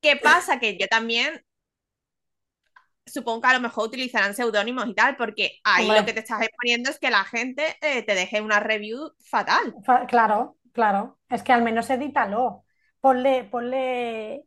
¿Qué 0.00 0.16
pasa? 0.16 0.58
Que 0.60 0.76
yo 0.78 0.86
también 0.88 1.42
supongo 3.06 3.40
que 3.42 3.48
a 3.48 3.54
lo 3.54 3.60
mejor 3.60 3.88
utilizarán 3.88 4.34
seudónimos 4.34 4.86
y 4.88 4.94
tal, 4.94 5.16
porque 5.16 5.58
ahí 5.64 5.92
lo 5.92 6.04
que 6.04 6.12
te 6.12 6.20
estás 6.20 6.42
exponiendo 6.42 6.90
es 6.90 6.98
que 6.98 7.10
la 7.10 7.24
gente 7.24 7.76
eh, 7.80 8.02
te 8.02 8.14
deje 8.14 8.40
una 8.40 8.60
review 8.60 9.12
fatal. 9.24 9.78
fa- 9.84 10.06
claro, 10.06 10.56
claro. 10.72 11.18
Es 11.28 11.42
que 11.42 11.52
al 11.52 11.62
menos 11.62 11.90
edítalo. 11.90 12.64
Ponle, 13.00 13.44
ponle. 13.44 14.44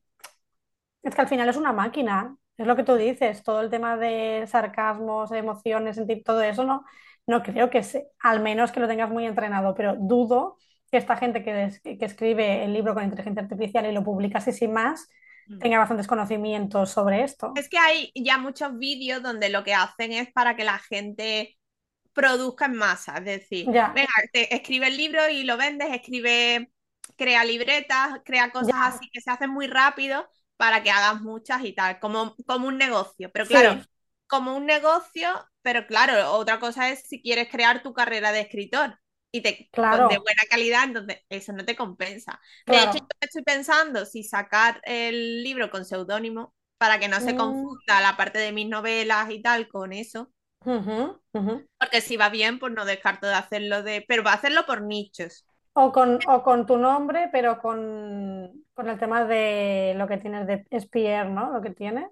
Es 1.04 1.14
que 1.16 1.22
al 1.22 1.28
final 1.28 1.48
es 1.50 1.58
una 1.58 1.74
máquina. 1.74 2.38
Es 2.58 2.68
lo 2.68 2.76
que 2.76 2.84
tú 2.84 2.96
dices. 2.96 3.44
Todo 3.44 3.62
el 3.62 3.70
tema 3.70 3.98
de 3.98 4.46
sarcasmos, 4.48 5.32
emociones, 5.32 5.96
sentir 5.96 6.24
todo 6.24 6.42
eso, 6.42 6.64
no, 6.64 6.86
no 7.28 7.42
creo 7.44 7.70
que 7.70 7.84
se, 7.84 8.08
al 8.20 8.40
menos 8.42 8.72
que 8.72 8.80
lo 8.80 8.88
tengas 8.88 9.10
muy 9.10 9.26
entrenado, 9.26 9.74
pero 9.76 9.96
dudo 9.98 10.58
que 10.92 10.98
esta 10.98 11.16
gente 11.18 11.44
que, 11.44 11.64
es- 11.66 11.82
que 11.82 11.98
escribe 12.06 12.64
el 12.66 12.74
libro 12.74 12.94
con 12.94 13.04
inteligencia 13.04 13.42
artificial 13.44 13.86
y 13.88 13.92
lo 13.94 14.04
publica 14.04 14.38
así 14.40 14.52
sin 14.52 14.74
más, 14.74 15.10
tenga 15.60 15.78
bastantes 15.80 16.08
conocimientos 16.08 16.92
sobre 16.92 17.24
esto. 17.24 17.50
Es 17.54 17.70
que 17.70 17.78
hay 17.78 18.12
ya 18.16 18.38
muchos 18.38 18.78
vídeos 18.78 19.22
donde 19.22 19.50
lo 19.50 19.64
que 19.64 19.74
hacen 19.74 20.14
es 20.14 20.32
para 20.32 20.56
que 20.56 20.64
la 20.64 20.80
gente 20.80 21.58
produzca 22.14 22.66
en 22.68 22.76
masa, 22.76 23.18
es 23.20 23.26
decir, 23.26 23.74
Ya, 23.74 23.88
venga, 23.88 24.10
te 24.34 24.56
escribe 24.56 24.88
el 24.88 24.98
libro 24.98 25.30
y 25.30 25.44
lo 25.46 25.58
vendes, 25.58 25.90
escribe, 25.94 26.72
crea 27.18 27.46
libretas, 27.46 28.22
crea 28.26 28.52
cosas 28.52 28.74
ya, 28.74 28.82
así 28.84 29.10
que 29.14 29.22
se 29.22 29.32
hacen 29.32 29.52
muy 29.52 29.68
rápido 29.68 30.30
para 30.62 30.84
que 30.84 30.92
hagas 30.92 31.22
muchas 31.22 31.64
y 31.66 31.74
tal, 31.74 32.00
como, 32.00 32.36
como 32.46 32.68
un 32.68 32.78
negocio. 32.78 33.32
Pero 33.34 33.46
claro, 33.48 33.76
sí, 33.76 33.90
como 34.28 34.56
un 34.56 34.66
negocio, 34.68 35.30
pero 35.64 35.88
claro, 35.88 36.32
otra 36.34 36.60
cosa 36.60 36.90
es 36.92 37.02
si 37.08 37.22
quieres 37.22 37.50
crear 37.50 37.82
tu 37.84 37.94
carrera 37.94 38.32
de 38.32 38.42
escritor 38.42 39.00
y 39.32 39.42
te, 39.42 39.72
con- 39.88 40.08
de 40.08 40.18
claro, 40.18 40.20
buena 40.20 40.44
calidad, 40.50 40.84
entonces 40.86 41.20
eso 41.30 41.54
no 41.54 41.66
te 41.66 41.76
compensa. 41.76 42.40
De 42.68 42.84
hecho, 42.84 43.00
yo 43.00 43.00
claro. 43.00 43.12
estoy 43.22 43.44
pensando 43.44 44.06
si 44.06 44.24
sacar 44.24 44.82
el 44.86 45.44
libro 45.44 45.70
con 45.72 45.84
seudónimo 45.86 46.54
para 46.78 47.00
que 47.00 47.08
no 47.08 47.22
se 47.22 47.36
Mm, 47.36 47.36
confunda 47.36 48.02
la 48.02 48.16
parte 48.18 48.40
de 48.40 48.52
mis 48.52 48.68
novelas 48.70 49.30
y 49.32 49.42
tal 49.42 49.68
con 49.68 49.94
eso. 49.94 50.32
Porque 51.80 52.02
si 52.02 52.16
va 52.18 52.30
bien, 52.30 52.60
pues 52.60 52.74
no 52.74 52.86
descarto 52.86 53.28
de 53.28 53.34
hacerlo 53.34 53.84
de. 53.84 54.06
Pero 54.08 54.24
va 54.24 54.32
a 54.32 54.36
hacerlo 54.36 54.66
por 54.66 54.82
nichos. 54.84 55.46
O 55.74 55.92
con, 55.96 56.10
o 56.28 56.44
con 56.44 56.66
tu 56.66 56.78
nombre, 56.78 57.30
pero 57.32 57.60
con, 57.60 58.66
con 58.74 58.90
el 58.90 59.00
tema 59.00 59.24
de 59.26 59.94
lo 59.98 60.08
que 60.08 60.18
tienes 60.18 60.46
de 60.48 60.66
espier, 60.70 61.30
¿no? 61.30 61.52
Lo 61.54 61.62
que 61.62 61.72
tienes. 61.72 62.10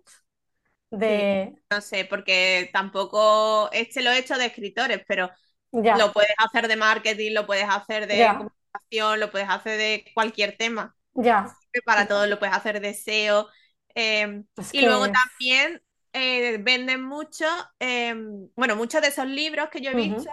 de... 0.91 1.55
No 1.71 1.81
sé, 1.81 2.05
porque 2.05 2.69
tampoco, 2.73 3.69
este 3.71 4.01
lo 4.01 4.09
he 4.11 4.17
hecho 4.19 4.37
de 4.37 4.47
escritores, 4.47 5.03
pero 5.07 5.29
Ya, 5.73 5.97
lo 5.99 6.13
puedes 6.13 6.31
hacer 6.39 6.67
de 6.67 6.77
marketing, 6.77 7.33
lo 7.33 7.45
puedes 7.47 7.65
hacer 7.69 8.07
de 8.07 8.33
ya, 8.33 8.37
comunicación, 8.37 9.19
lo 9.19 9.31
puedes 9.31 9.49
hacer 9.49 9.77
de 9.79 10.05
cualquier 10.15 10.57
tema. 10.57 10.95
ya. 11.15 11.55
Para 11.85 12.07
todo 12.07 12.27
lo 12.27 12.39
puedes 12.39 12.55
hacer 12.55 12.81
de 12.81 12.89
SEO. 12.89 13.49
eh, 13.95 14.43
Es 14.57 14.73
y 14.73 14.81
luego 14.83 15.07
también 15.09 15.83
eh, 16.13 16.57
venden 16.61 17.03
mucho, 17.03 17.45
eh, 17.79 18.15
bueno, 18.55 18.75
muchos 18.75 19.01
de 19.01 19.09
esos 19.09 19.27
libros 19.27 19.69
que 19.69 19.81
yo 19.81 19.91
he 19.91 19.95
visto, 19.95 20.29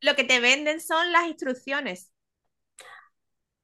lo 0.00 0.16
que 0.16 0.24
te 0.24 0.40
venden 0.40 0.80
son 0.80 1.12
las 1.12 1.26
instrucciones. 1.28 2.12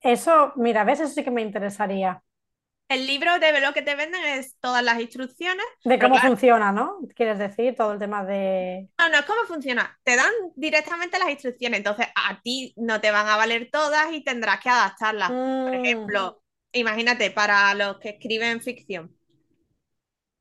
Eso, 0.02 0.52
mira, 0.56 0.84
¿ves? 0.84 1.00
Eso 1.00 1.12
sí 1.14 1.24
que 1.24 1.30
me 1.32 1.42
interesaría. 1.42 2.22
El 2.88 3.06
libro 3.08 3.38
de 3.40 3.60
lo 3.60 3.72
que 3.72 3.82
te 3.82 3.94
venden 3.96 4.24
es 4.24 4.56
todas 4.60 4.82
las 4.84 5.00
instrucciones, 5.00 5.64
De 5.84 5.98
cómo 6.00 6.18
claro, 6.20 6.20
funciona, 6.20 6.72
¿no? 6.72 6.98
Quieres 7.16 7.38
decir, 7.38 7.74
todo 7.76 7.92
el 7.92 7.98
tema 8.00 8.24
de... 8.24 8.88
no, 8.98 9.08
no 9.08 9.18
es 9.18 9.24
cómo 9.26 9.42
funciona. 9.46 9.98
Te 10.04 10.16
dan 10.16 10.32
directamente 10.56 11.18
las 11.18 11.30
instrucciones, 11.30 11.78
entonces 11.78 12.06
a 12.14 12.40
ti 12.42 12.72
no 12.76 13.00
te 13.00 13.10
van 13.10 13.26
a 13.28 13.36
valer 13.36 13.68
todas 13.70 14.12
y 14.12 14.22
tendrás 14.24 14.60
que 14.60 14.68
adaptarlas. 14.70 15.32
Por 15.64 15.74
Mm, 15.74 15.82
ejemplo, 15.82 16.42
imagínate 16.72 17.30
para 17.30 17.74
los 17.74 17.98
que 17.98 18.10
escriben 18.10 18.60
ficción. 18.62 19.16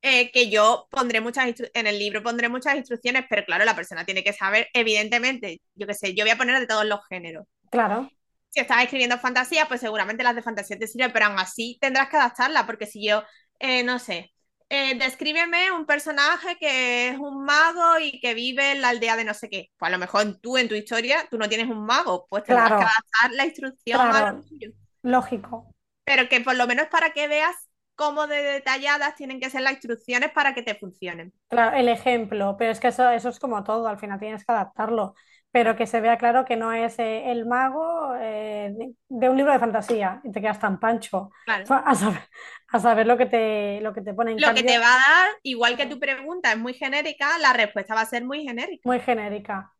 eh, 0.02 0.30
que 0.32 0.50
yo 0.50 0.88
pondré 0.90 1.20
muchas 1.20 1.46
instru- 1.46 1.70
en 1.74 1.86
el 1.86 1.98
libro 1.98 2.22
pondré 2.22 2.48
muchas 2.48 2.76
instrucciones, 2.76 3.24
pero 3.28 3.44
claro, 3.44 3.64
la 3.64 3.76
persona 3.76 4.04
tiene 4.04 4.24
que 4.24 4.32
saber, 4.32 4.68
evidentemente, 4.74 5.60
yo 5.74 5.86
qué 5.86 5.94
sé, 5.94 6.14
yo 6.14 6.24
voy 6.24 6.30
a 6.32 6.36
poner 6.38 6.58
de 6.60 6.66
todos 6.66 6.84
los 6.86 7.00
géneros. 7.08 7.46
claro, 7.70 8.12
Si 8.52 8.60
estás 8.60 8.82
escribiendo 8.82 9.18
fantasía, 9.18 9.66
pues 9.66 9.80
seguramente 9.80 10.22
las 10.22 10.34
de 10.34 10.42
fantasía 10.42 10.78
te 10.78 10.86
sirven, 10.86 11.10
pero 11.12 11.26
aún 11.26 11.38
así 11.38 11.78
tendrás 11.80 12.08
que 12.10 12.16
adaptarla, 12.16 12.66
porque 12.66 12.86
si 12.86 13.06
yo, 13.06 13.22
eh, 13.58 13.82
no 13.82 13.98
sé, 13.98 14.32
eh, 14.68 14.94
descríbeme 14.98 15.72
un 15.72 15.86
personaje 15.86 16.56
que 16.58 17.08
es 17.08 17.18
un 17.18 17.44
mago 17.44 17.98
y 17.98 18.20
que 18.20 18.34
vive 18.34 18.72
en 18.72 18.82
la 18.82 18.90
aldea 18.90 19.16
de 19.16 19.24
no 19.24 19.32
sé 19.32 19.48
qué. 19.48 19.70
Pues 19.78 19.88
a 19.88 19.92
lo 19.92 19.98
mejor 19.98 20.38
tú 20.40 20.58
en 20.58 20.68
tu 20.68 20.74
historia, 20.74 21.26
tú 21.30 21.38
no 21.38 21.48
tienes 21.48 21.68
un 21.68 21.84
mago, 21.86 22.26
pues 22.28 22.44
tendrás 22.44 22.74
que 22.74 22.82
adaptar 22.82 23.32
la 23.32 23.46
instrucción 23.46 24.00
a 24.10 24.32
lo 24.32 24.42
tuyo. 24.42 24.70
lógico. 25.02 25.70
Pero 26.04 26.28
que 26.28 26.40
por 26.40 26.56
lo 26.56 26.66
menos 26.66 26.88
para 26.88 27.10
que 27.10 27.28
veas 27.28 27.56
cómo 27.94 28.26
de 28.26 28.42
detalladas 28.42 29.14
tienen 29.14 29.40
que 29.40 29.50
ser 29.50 29.62
las 29.62 29.74
instrucciones 29.74 30.30
para 30.32 30.54
que 30.54 30.62
te 30.62 30.74
funcionen. 30.74 31.32
Claro, 31.48 31.76
el 31.76 31.88
ejemplo, 31.88 32.56
pero 32.58 32.72
es 32.72 32.80
que 32.80 32.88
eso, 32.88 33.08
eso 33.10 33.28
es 33.28 33.38
como 33.38 33.62
todo, 33.62 33.86
al 33.86 33.98
final 33.98 34.18
tienes 34.18 34.44
que 34.44 34.52
adaptarlo, 34.52 35.14
pero 35.52 35.76
que 35.76 35.86
se 35.86 36.00
vea 36.00 36.16
claro 36.16 36.46
que 36.46 36.56
no 36.56 36.72
es 36.72 36.98
eh, 36.98 37.30
el 37.30 37.46
mago 37.46 38.14
eh, 38.18 38.74
de, 39.08 39.28
un 39.28 39.36
libro 39.36 39.52
de 39.52 39.58
fantasía 39.58 40.20
y 40.24 40.32
te 40.32 40.40
quedas 40.40 40.58
tan 40.58 40.80
pancho 40.80 41.30
claro. 41.44 41.64
a 41.84 41.94
saber, 41.94 42.22
a 42.68 42.80
saber 42.80 43.06
lo 43.06 43.18
que 43.18 43.26
te, 43.26 43.80
lo 43.82 43.92
que 43.92 44.00
te 44.00 44.14
pone 44.14 44.32
en 44.32 44.40
Lo 44.40 44.54
que 44.54 44.62
te 44.62 44.78
va 44.78 44.86
a 44.86 44.98
dar, 44.98 45.30
igual 45.42 45.76
que 45.76 45.84
tu 45.86 46.00
pregunta 46.00 46.52
es 46.52 46.58
muy 46.58 46.72
genérica, 46.72 47.38
la 47.38 47.52
respuesta 47.52 47.94
va 47.94 48.00
a 48.00 48.06
ser 48.06 48.24
muy 48.24 48.44
genérica. 48.44 48.80
muy 48.84 48.98
genérica. 48.98 49.72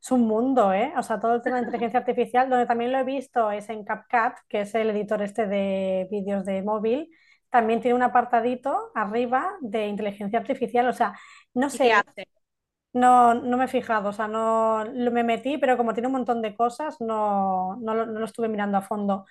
Es 0.00 0.12
un 0.12 0.28
mundo, 0.28 0.72
¿eh? 0.72 0.92
O 0.96 1.02
sea, 1.02 1.18
todo 1.18 1.34
el 1.34 1.42
tema 1.42 1.56
de 1.56 1.62
inteligencia 1.62 1.98
artificial, 1.98 2.48
donde 2.48 2.66
también 2.66 2.92
lo 2.92 2.98
he 2.98 3.04
visto 3.04 3.50
es 3.50 3.68
en 3.68 3.84
CapCut, 3.84 4.38
que 4.48 4.60
es 4.60 4.74
el 4.74 4.90
editor 4.90 5.22
este 5.22 5.46
de 5.48 6.06
vídeos 6.10 6.44
de 6.44 6.62
móvil, 6.62 7.08
también 7.50 7.80
tiene 7.80 7.96
un 7.96 8.02
apartadito 8.02 8.92
arriba 8.94 9.56
de 9.60 9.86
inteligencia 9.86 10.38
artificial, 10.38 10.86
o 10.86 10.92
sea, 10.92 11.18
no 11.54 11.66
¿Y 11.66 11.70
qué 11.70 11.76
sé, 11.76 11.92
hace? 11.92 12.28
No, 13.00 13.34
no 13.34 13.56
me 13.58 13.64
he 13.66 13.68
fijado, 13.68 14.08
o 14.10 14.12
sea, 14.12 14.28
no 14.28 14.84
me 15.12 15.22
metí, 15.24 15.58
pero 15.58 15.76
como 15.76 15.92
tiene 15.94 16.06
un 16.08 16.12
montón 16.14 16.40
de 16.42 16.56
cosas, 16.56 17.00
no, 17.00 17.76
no 17.76 17.94
lo, 17.94 18.06
no 18.06 18.18
lo 18.20 18.24
estuve 18.26 18.48
mirando 18.48 18.78
a 18.78 18.82
fondo, 18.82 19.26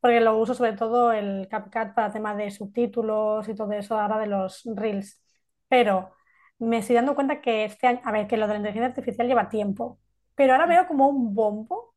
porque 0.00 0.20
lo 0.20 0.36
uso 0.38 0.54
sobre 0.54 0.74
todo 0.74 1.12
el 1.12 1.48
CapCut 1.50 1.94
para 1.94 2.12
tema 2.12 2.34
de 2.34 2.50
subtítulos 2.50 3.48
y 3.48 3.54
todo 3.54 3.72
eso 3.72 3.98
ahora 3.98 4.18
de 4.18 4.26
los 4.28 4.62
Reels. 4.76 5.22
Pero 5.68 6.14
me 6.58 6.78
estoy 6.78 6.96
dando 6.96 7.14
cuenta 7.14 7.40
que 7.40 7.64
este 7.64 7.86
año, 7.88 8.00
a 8.04 8.12
ver, 8.12 8.26
que 8.28 8.36
lo 8.36 8.46
de 8.46 8.54
la 8.54 8.58
inteligencia 8.58 8.88
artificial 8.88 9.26
lleva 9.28 9.48
tiempo, 9.48 10.00
pero 10.34 10.52
ahora 10.54 10.66
veo 10.66 10.86
como 10.86 11.08
un 11.08 11.34
bombo 11.34 11.94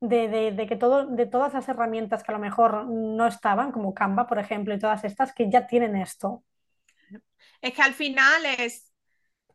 de, 0.00 0.28
de, 0.28 0.52
de 0.52 0.66
que 0.68 0.76
todo, 0.76 1.06
de 1.06 1.26
todas 1.26 1.54
las 1.54 1.68
herramientas 1.68 2.22
que 2.24 2.32
a 2.32 2.36
lo 2.36 2.40
mejor 2.40 2.86
no 2.86 3.26
estaban, 3.26 3.72
como 3.72 3.94
Canva, 3.94 4.26
por 4.28 4.38
ejemplo, 4.38 4.74
y 4.74 4.78
todas 4.80 5.04
estas, 5.04 5.34
que 5.34 5.50
ya 5.50 5.66
tienen 5.66 5.96
esto. 5.96 6.44
Es 7.60 7.74
que 7.74 7.82
al 7.82 7.94
final 7.94 8.44
es, 8.58 8.91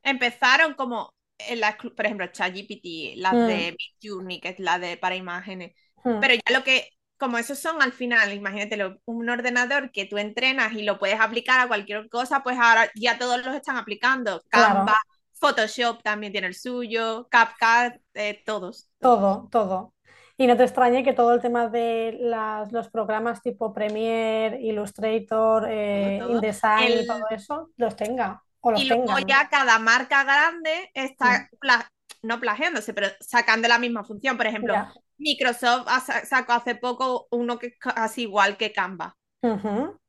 empezaron 0.04 0.74
como, 0.74 1.14
en 1.38 1.60
la, 1.60 1.78
por 1.78 2.06
ejemplo, 2.06 2.28
ChatGPT, 2.28 3.18
las 3.18 3.34
Mm, 3.34 3.46
de 3.46 3.76
Midjourney, 3.78 4.40
que 4.40 4.50
es 4.50 4.60
la 4.60 4.80
de 4.80 4.98
para 4.98 5.16
imágenes, 5.16 5.76
mm, 6.06 6.20
pero 6.20 6.34
ya 6.34 6.58
lo 6.58 6.64
que, 6.64 6.90
como 7.18 7.38
esos 7.38 7.60
son 7.60 7.82
al 7.82 7.94
final, 7.94 8.34
imagínatelo, 8.34 9.00
un 9.06 9.30
ordenador 9.30 9.92
que 9.92 10.06
tú 10.06 10.18
entrenas 10.18 10.74
y 10.74 10.84
lo 10.84 11.00
puedes 11.00 11.20
aplicar 11.20 11.60
a 11.60 11.68
cualquier 11.68 12.10
cosa, 12.10 12.44
pues 12.44 12.58
ahora 12.60 12.90
ya 12.96 13.18
todos 13.18 13.44
los 13.46 13.56
están 13.56 13.78
aplicando. 13.78 14.44
Canva, 14.50 14.94
claro, 14.94 15.02
Photoshop 15.40 16.02
también 16.04 16.32
tiene 16.32 16.48
el 16.48 16.56
suyo, 16.56 17.28
CapCut, 17.30 18.02
eh, 18.14 18.42
todos, 18.46 18.90
todo, 19.00 19.48
todo. 19.52 19.94
Y 20.38 20.46
no 20.48 20.56
te 20.56 20.64
extrañe 20.64 21.04
que 21.04 21.14
todo 21.14 21.34
el 21.34 21.42
tema 21.42 21.68
de 21.68 22.18
las, 22.20 22.72
los 22.72 22.90
programas 22.90 23.42
tipo 23.42 23.74
Premiere, 23.74 24.62
Illustrator, 24.62 25.66
eh, 25.68 26.20
todo. 26.20 26.34
InDesign 26.34 27.00
y 27.00 27.06
todo 27.06 27.20
El, 27.20 27.36
eso, 27.36 27.72
los 27.78 27.96
tenga 27.96 28.44
y 28.74 28.86
luego 28.86 29.04
tengan. 29.06 29.28
ya 29.28 29.50
cada 29.50 29.80
marca 29.80 30.24
grande 30.24 30.92
está, 30.94 31.50
pla- 31.60 31.90
no 32.22 32.40
plagiándose, 32.40 32.94
pero 32.94 33.08
sacando 33.20 33.68
la 33.68 33.80
misma 33.80 34.04
función. 34.04 34.38
Por 34.38 34.48
ejemplo. 34.48 34.84
Microsoft 35.20 35.88
sacó 36.26 36.54
hace 36.54 36.76
poco 36.76 37.28
uno 37.32 37.58
que 37.60 37.68
es 37.68 37.78
casi 37.80 38.24
igual 38.24 38.58
que 38.58 38.72
Canva. 38.74 39.16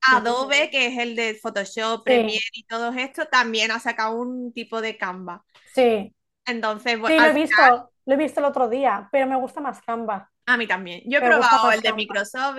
Adobe, 0.01 0.71
que 0.71 0.87
es 0.89 0.99
el 0.99 1.15
de 1.17 1.35
Photoshop, 1.35 2.05
Sí, 2.05 2.05
Premiere 2.05 2.45
y 2.53 2.65
todo 2.65 2.93
esto, 2.93 3.27
también 3.27 3.71
ha 3.71 3.79
sacado 3.81 4.17
un 4.21 4.53
tipo 4.53 4.81
de 4.81 4.97
Canva. 4.97 5.45
sí, 5.65 6.15
Entonces, 6.47 6.99
bueno, 6.99 7.15
sí, 7.15 7.21
lo 7.21 7.29
he 7.31 7.33
final, 7.33 7.35
visto, 7.35 7.93
lo 8.07 8.15
he 8.15 8.17
visto 8.17 8.41
el 8.41 8.47
otro 8.47 8.69
día, 8.69 9.09
pero 9.13 9.27
me 9.27 9.37
gusta 9.37 9.61
más 9.61 9.83
Canva. 9.83 10.31
a 10.47 10.57
mí 10.57 10.67
también. 10.67 11.03
Yo 11.07 11.19
he 11.19 11.21
Me 11.21 11.29
probado 11.29 11.71
el 11.73 11.83
de. 11.83 11.93
Microsoft. 11.93 12.59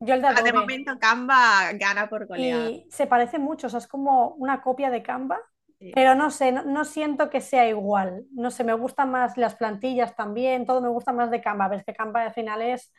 Yo 0.00 0.14
el 0.14 0.22
de 0.22 0.28
ah, 0.28 0.42
De 0.42 0.50
Adobe. 0.50 0.52
momento, 0.52 0.98
Canva 0.98 1.72
gana 1.74 2.08
por 2.08 2.26
goleada. 2.26 2.70
Y 2.70 2.86
se 2.90 3.06
parece 3.06 3.38
mucho, 3.38 3.66
o 3.66 3.70
sea, 3.70 3.78
es 3.78 3.86
como 3.88 4.28
una 4.36 4.60
copia 4.62 4.90
de 4.90 5.02
Canva, 5.02 5.38
Sí. 5.80 5.92
pero 5.94 6.14
no 6.14 6.30
sé, 6.30 6.50
no, 6.52 6.64
no 6.64 6.84
siento 6.84 7.30
que 7.30 7.40
sea 7.40 7.68
igual. 7.68 8.24
No 8.32 8.50
sé, 8.50 8.64
me 8.64 8.74
gustan 8.74 9.10
más 9.10 9.36
las 9.36 9.54
plantillas 9.56 10.16
también, 10.16 10.66
todo 10.66 10.80
me 10.80 10.88
gusta 10.88 11.12
más 11.12 11.30
de 11.30 11.40
Canva. 11.40 11.68
Ves 11.68 11.84
que 11.84 11.94
Canva 11.94 12.22
al 12.22 12.32
final 12.34 12.62
es 12.62 12.92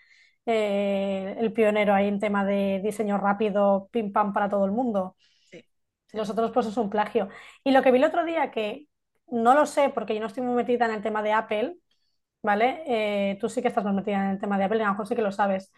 eh, 0.46 1.36
el 1.40 1.52
pionero 1.54 1.94
ahí 1.94 2.08
en 2.08 2.20
tema 2.20 2.46
de 2.46 2.80
diseño 2.84 3.18
rápido, 3.18 3.90
pim 3.92 4.12
pam 4.14 4.34
para 4.34 4.50
todo 4.50 4.66
el 4.66 4.72
mundo. 4.72 5.16
Sí, 5.52 5.66
sí. 6.08 6.18
Los 6.18 6.30
otros 6.30 6.52
pues 6.52 6.68
es 6.68 6.78
un 6.78 6.90
plagio. 6.90 7.30
Y 7.64 7.72
lo 7.72 7.82
que 7.84 7.92
vi 7.92 7.98
el 8.00 8.06
otro 8.06 8.26
día, 8.26 8.52
que 8.52 8.88
no 9.28 9.54
lo 9.54 9.66
sé 9.66 9.90
porque 9.90 10.14
yo 10.16 10.22
no 10.22 10.28
estoy 10.28 10.44
muy 10.44 10.56
metida 10.56 10.86
en 10.86 10.92
el 10.94 11.02
tema 11.04 11.22
de 11.22 11.34
Apple, 11.34 11.76
¿vale? 12.44 12.84
Eh, 12.88 13.38
tú 13.40 13.50
sí 13.50 13.62
que 13.62 13.68
estás 13.70 13.84
más 13.86 13.94
metida 13.94 14.18
en 14.26 14.32
el 14.32 14.40
tema 14.40 14.58
de 14.58 14.66
Apple, 14.66 14.80
y 14.80 14.82
a 14.82 14.86
lo 14.86 14.92
mejor 14.94 15.08
sí 15.08 15.16
que 15.16 15.22
lo 15.22 15.32
sabes. 15.32 15.72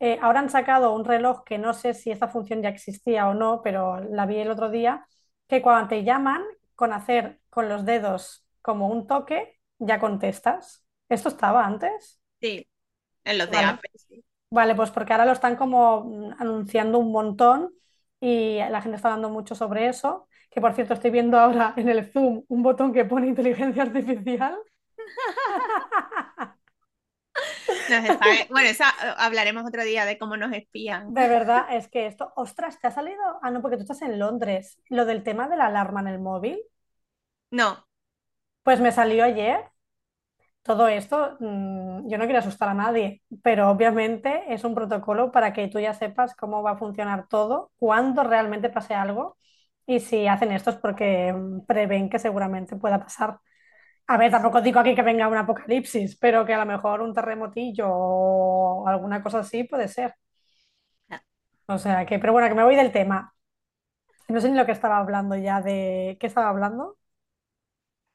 Eh, 0.00 0.18
ahora 0.22 0.40
han 0.40 0.50
sacado 0.50 0.94
un 0.94 1.04
reloj 1.04 1.42
que 1.44 1.58
no 1.58 1.74
sé 1.74 1.94
si 1.94 2.10
esta 2.10 2.28
función 2.28 2.62
ya 2.62 2.68
existía 2.68 3.28
o 3.28 3.34
no, 3.34 3.62
pero 3.62 4.00
la 4.00 4.26
vi 4.26 4.36
el 4.38 4.50
otro 4.50 4.70
día, 4.70 5.06
que 5.48 5.62
cuando 5.62 5.88
te 5.88 6.04
llaman, 6.04 6.42
con 6.76 6.92
hacer 6.92 7.40
con 7.50 7.68
los 7.68 7.84
dedos 7.84 8.46
como 8.62 8.88
un 8.88 9.06
toque, 9.06 9.58
ya 9.78 9.98
contestas. 10.00 10.84
¿Esto 11.08 11.28
estaba 11.30 11.64
antes? 11.66 12.20
Sí, 12.40 12.66
en 13.24 13.38
los 13.38 13.50
de 13.50 13.56
Vale. 13.56 13.64
Apple, 13.64 13.90
sí. 13.96 14.24
Vale, 14.50 14.74
pues 14.74 14.90
porque 14.90 15.12
ahora 15.12 15.26
lo 15.26 15.32
están 15.32 15.56
como 15.56 16.04
mm, 16.04 16.34
anunciando 16.40 16.98
un 16.98 17.12
montón 17.12 17.74
y 18.20 18.58
la 18.58 18.82
gente 18.82 18.96
está 18.96 19.08
hablando 19.08 19.30
mucho 19.30 19.54
sobre 19.54 19.88
eso. 19.88 20.28
Que 20.50 20.60
por 20.60 20.74
cierto, 20.74 20.94
estoy 20.94 21.10
viendo 21.10 21.38
ahora 21.38 21.74
en 21.76 21.88
el 21.88 22.06
Zoom 22.12 22.44
un 22.48 22.62
botón 22.62 22.92
que 22.92 23.04
pone 23.04 23.28
inteligencia 23.28 23.82
artificial. 23.84 24.56
Bueno, 28.50 28.68
esa, 28.68 28.88
eh, 28.90 29.14
hablaremos 29.16 29.64
otro 29.66 29.82
día 29.84 30.04
de 30.04 30.18
cómo 30.18 30.36
nos 30.36 30.52
espían. 30.52 31.14
De 31.14 31.28
verdad, 31.28 31.66
es 31.70 31.88
que 31.88 32.06
esto, 32.06 32.32
ostras, 32.36 32.78
¿te 32.80 32.86
ha 32.86 32.90
salido? 32.90 33.22
Ah, 33.42 33.50
no, 33.50 33.62
porque 33.62 33.76
tú 33.76 33.82
estás 33.82 34.02
en 34.02 34.18
Londres. 34.18 34.78
Lo 34.88 35.04
del 35.04 35.22
tema 35.22 35.48
de 35.48 35.56
la 35.56 35.66
alarma 35.66 36.00
en 36.00 36.08
el 36.08 36.18
móvil, 36.18 36.58
No, 37.50 37.86
pues 38.62 38.80
me 38.80 38.92
salió 38.92 39.24
ayer. 39.24 39.64
Todo 40.62 40.88
esto, 40.88 41.36
mm, 41.40 42.08
yo 42.10 42.18
no 42.18 42.24
quiero 42.24 42.40
asustar 42.40 42.68
a 42.68 42.74
nadie, 42.74 43.22
pero 43.42 43.70
obviamente 43.70 44.44
es 44.52 44.64
un 44.64 44.74
protocolo 44.74 45.32
para 45.32 45.52
que 45.54 45.68
tú 45.68 45.80
ya 45.80 45.94
sepas 45.94 46.34
cómo 46.36 46.62
va 46.62 46.72
a 46.72 46.78
funcionar 46.78 47.26
todo, 47.28 47.72
cuando 47.78 48.22
realmente 48.24 48.68
pase 48.70 48.94
algo. 48.94 49.38
Y 49.86 50.00
si 50.00 50.26
hacen 50.26 50.52
esto 50.52 50.70
es 50.70 50.76
porque 50.76 51.32
mm, 51.32 51.62
prevén 51.66 52.10
que 52.10 52.18
seguramente 52.18 52.76
pueda 52.76 53.00
pasar. 53.00 53.40
A 54.12 54.16
ver, 54.20 54.30
tampoco 54.32 54.60
digo 54.62 54.80
aquí 54.80 54.94
que 54.96 55.02
venga 55.10 55.28
un 55.28 55.36
apocalipsis, 55.36 56.16
pero 56.22 56.44
que 56.46 56.54
a 56.54 56.58
lo 56.58 56.66
mejor 56.66 57.00
un 57.02 57.14
terremotillo 57.14 57.86
o 57.90 58.88
alguna 58.88 59.22
cosa 59.22 59.40
así 59.40 59.64
puede 59.64 59.86
ser. 59.88 60.14
O 61.66 61.78
sea 61.78 62.06
que, 62.06 62.18
pero 62.18 62.32
bueno, 62.32 62.48
que 62.48 62.54
me 62.54 62.64
voy 62.64 62.76
del 62.76 62.92
tema. 62.92 63.34
No 64.28 64.40
sé 64.40 64.50
ni 64.50 64.56
lo 64.58 64.66
que 64.66 64.72
estaba 64.72 64.98
hablando 64.98 65.36
ya 65.36 65.62
de... 65.62 66.16
¿Qué 66.20 66.26
estaba 66.28 66.50
hablando? 66.50 66.98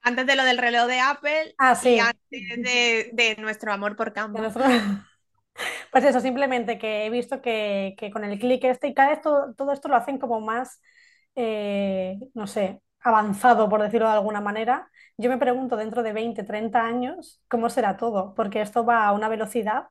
antes 0.01 0.25
de 0.27 0.36
lo 0.36 0.43
del 0.45 0.58
reloj 0.58 0.88
de 0.88 0.99
Apple 0.99 1.58
Ah, 1.58 1.75
y 1.82 1.97
sí. 1.97 1.99
antes 1.99 2.63
de, 2.63 3.10
de 3.13 3.36
nuestro 3.39 3.71
amor 3.73 3.95
por 3.95 4.13
de 4.34 4.41
Canva. 4.41 4.41
nuestro- 4.41 4.63
Pues 5.91 6.03
eso, 6.06 6.19
simplemente 6.19 6.77
que 6.79 7.06
he 7.06 7.10
visto 7.10 7.41
que, 7.41 7.95
que 7.97 8.12
con 8.12 8.23
el 8.23 8.39
clic 8.39 8.63
este 8.65 8.88
y 8.89 8.93
cada 8.93 9.10
vez 9.12 9.21
todo, 9.21 9.53
todo 9.56 9.71
esto 9.73 9.88
lo 9.89 9.95
hacen 9.95 10.17
como 10.19 10.41
más 10.41 10.82
eh, 11.36 12.17
no 12.34 12.47
sé, 12.47 12.82
avanzado, 13.03 13.69
por 13.69 13.81
decirlo 13.81 14.07
de 14.07 14.13
alguna 14.13 14.41
manera, 14.41 14.89
yo 15.17 15.29
me 15.29 15.37
pregunto 15.37 15.75
dentro 15.77 16.03
de 16.03 16.13
20, 16.13 16.43
30 16.43 16.81
años 16.85 17.41
cómo 17.49 17.69
será 17.69 17.97
todo, 17.97 18.33
porque 18.35 18.61
esto 18.61 18.85
va 18.85 19.07
a 19.07 19.11
una 19.13 19.29
velocidad 19.29 19.87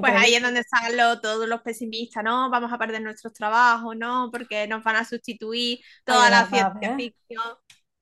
Pues 0.00 0.12
ahí 0.16 0.34
es 0.34 0.42
donde 0.42 0.60
están 0.60 0.82
todos 1.20 1.48
los 1.48 1.62
pesimistas, 1.62 2.22
¿no? 2.22 2.50
Vamos 2.50 2.72
a 2.72 2.78
perder 2.78 3.02
nuestros 3.02 3.32
trabajos, 3.32 3.96
¿no? 3.96 4.28
Porque 4.30 4.66
nos 4.68 4.84
van 4.84 4.96
a 4.96 5.04
sustituir 5.04 5.80
Ay, 6.06 6.20
de 6.20 6.28
toda 6.28 6.30
la 6.30 6.46
ciencia 6.46 6.94
¿eh? 6.94 6.94
ficción. 6.96 7.42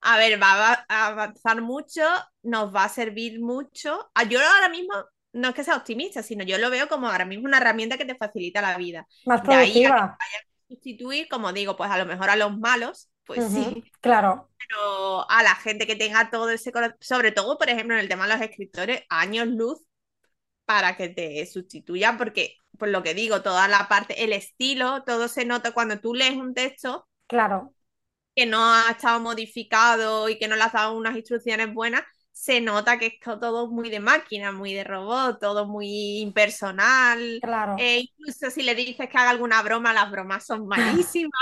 A 0.03 0.19
ver, 0.19 0.41
va 0.43 0.85
a 0.89 1.07
avanzar 1.09 1.63
mucho, 1.63 2.03
nos 2.43 2.75
va 2.75 2.85
a 2.85 2.89
servir 2.91 3.41
mucho. 3.41 4.11
Ah, 4.15 4.25
Yo 4.25 4.39
ahora 4.41 4.69
mismo, 4.69 4.93
no 5.33 5.49
es 5.49 5.55
que 5.55 5.65
sea 5.65 5.77
optimista, 5.77 6.23
sino 6.23 6.45
yo 6.45 6.59
lo 6.59 6.71
veo 6.71 6.87
como 6.89 7.09
ahora 7.09 7.25
mismo 7.25 7.47
una 7.47 7.59
herramienta 7.59 7.97
que 7.99 8.05
te 8.05 8.15
facilita 8.17 8.61
la 8.63 8.77
vida. 8.77 9.07
Más 9.27 9.43
De 9.43 9.55
ahí 9.55 9.85
a 9.85 9.93
que 9.95 10.01
productiva. 10.01 10.19
vayan 10.21 10.43
a 10.43 10.69
sustituir, 10.75 11.29
como 11.29 11.53
digo, 11.53 11.77
pues 11.77 11.91
a 11.91 11.99
lo 11.99 12.07
mejor 12.07 12.29
a 12.31 12.37
los 12.37 12.57
malos, 12.59 13.09
pues 13.27 13.53
sí, 13.53 13.85
Claro, 14.01 14.49
pero 14.59 15.31
a 15.31 15.43
la 15.43 15.55
gente 15.57 15.87
que 15.87 15.97
tenga 15.97 16.31
todo 16.31 16.51
ese 16.51 16.73
sobre 17.01 17.33
todo, 17.33 17.59
por 17.59 17.69
ejemplo, 17.69 17.95
en 17.95 18.01
el 18.01 18.09
tema 18.09 18.27
de 18.27 18.35
los 18.35 18.43
escritores, 18.43 19.03
años 19.09 19.49
luz 19.49 19.81
para 20.65 20.97
que 20.97 21.09
te 21.09 21.47
sustituyan, 21.47 22.19
porque, 22.19 22.57
por 22.79 22.89
lo 22.89 23.03
que 23.03 23.15
digo, 23.15 23.43
toda 23.43 23.69
la 23.69 23.89
parte, 23.89 24.25
el 24.25 24.33
estilo, 24.33 25.05
todo 25.05 25.29
se 25.29 25.45
nota 25.45 25.73
cuando 25.73 26.01
tú 26.01 26.15
lees 26.15 26.37
un 26.37 26.55
texto 26.55 27.07
claro. 27.27 27.73
que 28.35 28.47
no 28.47 28.59
ha 28.75 28.91
estado 28.91 29.21
modificado 29.21 30.29
y 30.29 30.39
que 30.39 30.49
no 30.49 30.57
le 30.57 30.63
has 30.63 30.73
dado 30.73 30.97
unas 30.97 31.17
instrucciones 31.17 31.73
buenas, 31.73 32.03
se 32.37 32.61
nota 32.61 32.99
que 32.99 33.07
es 33.07 33.21
todo 33.21 33.67
muy 33.69 33.89
de 33.89 33.99
máquina, 33.99 34.53
muy 34.53 34.75
de 34.75 34.85
robot, 34.85 35.41
todo 35.41 35.67
muy 35.67 36.19
impersonal. 36.21 37.41
Claro. 37.41 37.77
Eh, 37.79 38.01
incluso 38.01 38.51
si 38.51 38.63
le 38.63 38.75
dices 38.75 39.09
que 39.09 39.17
haga 39.17 39.31
alguna 39.31 39.63
broma, 39.63 39.95
las 39.95 40.11
bromas 40.11 40.45
son 40.45 40.67
malísimas. 40.69 41.33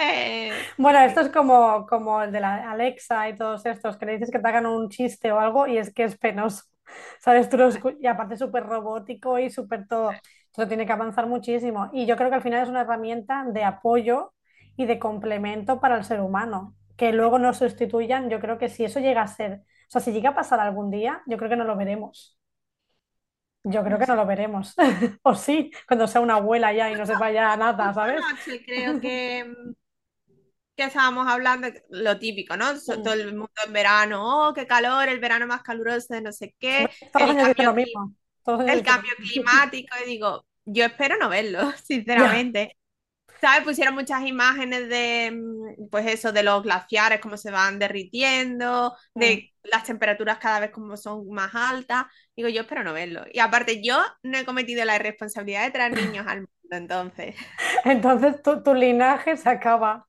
Eh, 0.00 0.52
Bueno, 0.76 1.00
esto 1.00 1.22
es 1.22 1.28
como, 1.30 1.86
como 1.86 2.22
el 2.22 2.30
de 2.30 2.38
la 2.40 2.70
Alexa 2.70 3.28
y 3.28 3.36
todos 3.36 3.66
estos, 3.66 3.96
que 3.96 4.06
le 4.06 4.12
dices 4.12 4.30
que 4.30 4.38
te 4.38 4.48
hagan 4.48 4.66
un 4.66 4.88
chiste 4.88 5.32
o 5.32 5.40
algo 5.40 5.66
y 5.66 5.76
es 5.78 5.92
que 5.92 6.04
es 6.04 6.16
penoso. 6.16 6.62
¿Sabes? 7.20 7.48
Tú 7.48 7.56
lo 7.56 7.68
y 8.00 8.06
aparte 8.06 8.36
súper 8.36 8.64
robótico 8.64 9.38
y 9.40 9.50
súper 9.50 9.88
todo. 9.88 10.20
Eso 10.52 10.68
tiene 10.68 10.86
que 10.86 10.92
avanzar 10.92 11.26
muchísimo. 11.26 11.90
Y 11.92 12.06
yo 12.06 12.16
creo 12.16 12.30
que 12.30 12.36
al 12.36 12.42
final 12.42 12.62
es 12.62 12.68
una 12.68 12.82
herramienta 12.82 13.44
de 13.44 13.64
apoyo 13.64 14.32
y 14.76 14.86
de 14.86 14.98
complemento 15.00 15.80
para 15.80 15.96
el 15.96 16.04
ser 16.04 16.20
humano. 16.20 16.76
Que 16.96 17.12
luego 17.12 17.38
no 17.40 17.54
sustituyan, 17.54 18.30
yo 18.30 18.40
creo 18.40 18.58
que 18.58 18.68
si 18.68 18.84
eso 18.84 19.00
llega 19.00 19.22
a 19.22 19.26
ser, 19.28 19.62
o 19.88 19.90
sea, 19.90 20.00
si 20.00 20.12
llega 20.12 20.30
a 20.30 20.34
pasar 20.34 20.60
algún 20.60 20.90
día, 20.90 21.22
yo 21.26 21.36
creo 21.38 21.50
que 21.50 21.56
no 21.56 21.64
lo 21.64 21.76
veremos. 21.76 22.38
Yo 23.64 23.84
creo 23.84 23.98
que 23.98 24.06
no 24.06 24.14
lo 24.16 24.26
veremos. 24.26 24.74
O 25.22 25.34
sí, 25.34 25.70
cuando 25.86 26.06
sea 26.06 26.20
una 26.20 26.36
abuela 26.36 26.72
ya 26.72 26.90
y 26.90 26.94
no 26.96 27.04
sepa 27.06 27.30
ya 27.30 27.56
nada, 27.56 27.92
¿sabes? 27.92 28.20
noche 28.20 28.64
creo 28.64 29.00
que 29.00 29.54
que 30.76 30.84
estábamos 30.84 31.26
hablando, 31.28 31.68
lo 31.90 32.18
típico, 32.18 32.56
¿no? 32.56 32.76
So- 32.78 33.02
Todo 33.02 33.14
Mm. 33.14 33.18
el 33.20 33.26
mundo 33.34 33.50
en 33.66 33.72
verano, 33.72 34.48
oh, 34.48 34.54
qué 34.54 34.66
calor, 34.66 35.08
el 35.08 35.18
verano 35.20 35.46
más 35.46 35.62
caluroso 35.62 36.14
de 36.14 36.20
no 36.22 36.32
sé 36.32 36.54
qué, 36.58 36.88
Todos 37.12 37.36
el 37.36 37.56
cambio, 37.56 37.64
lo 37.64 37.74
mismo. 37.74 38.14
Todos 38.44 38.60
el 38.70 38.82
cambio 38.82 39.12
climático, 39.16 39.96
y 40.04 40.08
digo, 40.08 40.46
yo 40.64 40.84
espero 40.84 41.16
no 41.18 41.28
verlo, 41.28 41.60
Ya. 42.14 42.24
sinceramente. 42.26 42.76
¿Sabes? 43.40 43.64
Pusieron 43.64 43.94
muchas 43.94 44.22
imágenes 44.26 44.88
de, 44.88 45.30
mm, 45.32 45.88
pues 45.90 46.06
eso, 46.06 46.32
de 46.32 46.42
los 46.44 46.62
glaciares, 46.62 47.20
cómo 47.20 47.36
se 47.36 47.50
van 47.52 47.78
derritiendo, 47.78 48.96
Mm. 49.14 49.20
de 49.20 49.52
las 49.70 49.84
temperaturas 49.84 50.38
cada 50.38 50.60
vez 50.60 50.70
como 50.70 50.96
son 50.96 51.28
más 51.30 51.54
altas. 51.54 52.06
Digo, 52.36 52.48
yo 52.48 52.62
espero 52.62 52.84
no 52.84 52.92
verlo. 52.92 53.24
Y 53.32 53.40
aparte, 53.40 53.82
yo 53.82 53.98
no 54.22 54.38
he 54.38 54.44
cometido 54.44 54.84
la 54.84 54.96
irresponsabilidad 54.96 55.64
de 55.64 55.70
traer 55.70 55.92
niños 55.92 56.26
al 56.26 56.40
mundo, 56.40 56.50
entonces. 56.70 57.34
Entonces 57.84 58.42
tu, 58.42 58.62
tu 58.62 58.74
linaje 58.74 59.36
se 59.36 59.48
acaba. 59.48 60.06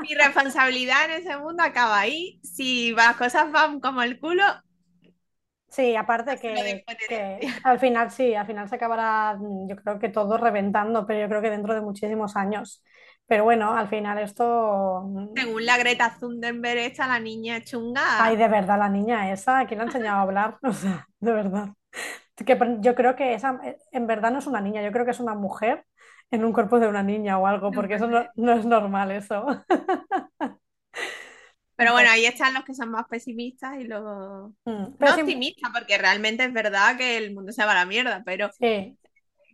Mi 0.00 0.14
responsabilidad 0.14 1.06
en 1.06 1.22
ese 1.22 1.36
mundo 1.36 1.62
acaba 1.62 1.98
ahí. 1.98 2.40
Si 2.42 2.92
las 2.92 3.16
cosas 3.16 3.50
van 3.52 3.80
como 3.80 4.02
el 4.02 4.18
culo, 4.18 4.44
Sí, 5.76 5.94
aparte 5.94 6.38
que, 6.38 6.84
que 7.06 7.38
al 7.62 7.78
final 7.78 8.10
sí, 8.10 8.34
al 8.34 8.46
final 8.46 8.66
se 8.66 8.76
acabará, 8.76 9.36
mm, 9.38 9.68
yo 9.68 9.76
creo 9.76 9.98
que 9.98 10.08
todo 10.08 10.38
reventando, 10.38 11.06
pero 11.06 11.20
yo 11.20 11.28
creo 11.28 11.42
que 11.42 11.50
dentro 11.50 11.74
de 11.74 11.82
muchísimos 11.82 12.34
años. 12.34 12.82
Pero 13.26 13.44
bueno, 13.44 13.76
al 13.76 13.86
final 13.88 14.18
esto, 14.18 15.02
mm, 15.04 15.34
Según 15.34 15.66
la 15.66 15.76
Greta 15.76 16.16
Thunberg, 16.18 16.78
esta 16.78 17.06
la 17.06 17.20
niña 17.20 17.56
ay, 17.56 17.62
chunga. 17.62 18.30
de 18.38 18.48
verdad, 18.48 18.78
la 18.78 18.88
niña 18.88 19.30
esa, 19.30 19.66
¿quién 19.66 19.78
le 19.78 19.84
ha 19.84 19.86
enseñado 19.88 20.18
a 20.18 20.22
hablar? 20.22 20.58
O 20.62 20.72
sea, 20.72 21.06
de 21.20 21.32
verdad. 21.32 21.68
Que 22.36 22.58
yo 22.80 22.94
creo 22.94 23.16
que 23.16 23.34
esa, 23.34 23.60
eh, 23.64 23.76
en 23.92 24.06
verdad 24.06 24.30
no 24.30 24.38
es 24.38 24.46
una 24.46 24.62
niña, 24.62 24.82
yo 24.82 24.92
creo 24.92 25.04
que 25.04 25.10
es 25.10 25.20
una 25.20 25.34
mujer 25.34 25.84
en 26.30 26.44
un 26.44 26.52
cuerpo 26.54 26.78
de 26.80 26.88
una 26.88 27.02
niña 27.02 27.38
o 27.38 27.46
algo, 27.46 27.70
porque 27.70 27.94
eso 27.94 28.08
no, 28.08 28.26
no 28.34 28.52
es 28.52 28.64
normal 28.64 29.10
eso. 29.10 29.46
Pero 31.76 31.92
bueno, 31.92 32.10
ahí 32.10 32.24
están 32.24 32.54
los 32.54 32.64
que 32.64 32.74
son 32.74 32.90
más 32.90 33.06
pesimistas 33.08 33.78
y 33.78 33.84
los 33.84 34.02
Mm, 34.64 34.96
no 34.98 35.14
optimistas, 35.14 35.70
porque 35.72 35.98
realmente 35.98 36.44
es 36.44 36.52
verdad 36.52 36.96
que 36.96 37.16
el 37.18 37.34
mundo 37.34 37.52
se 37.52 37.64
va 37.64 37.72
a 37.72 37.74
la 37.76 37.86
mierda, 37.86 38.22
pero 38.24 38.50
sí, 38.58 38.96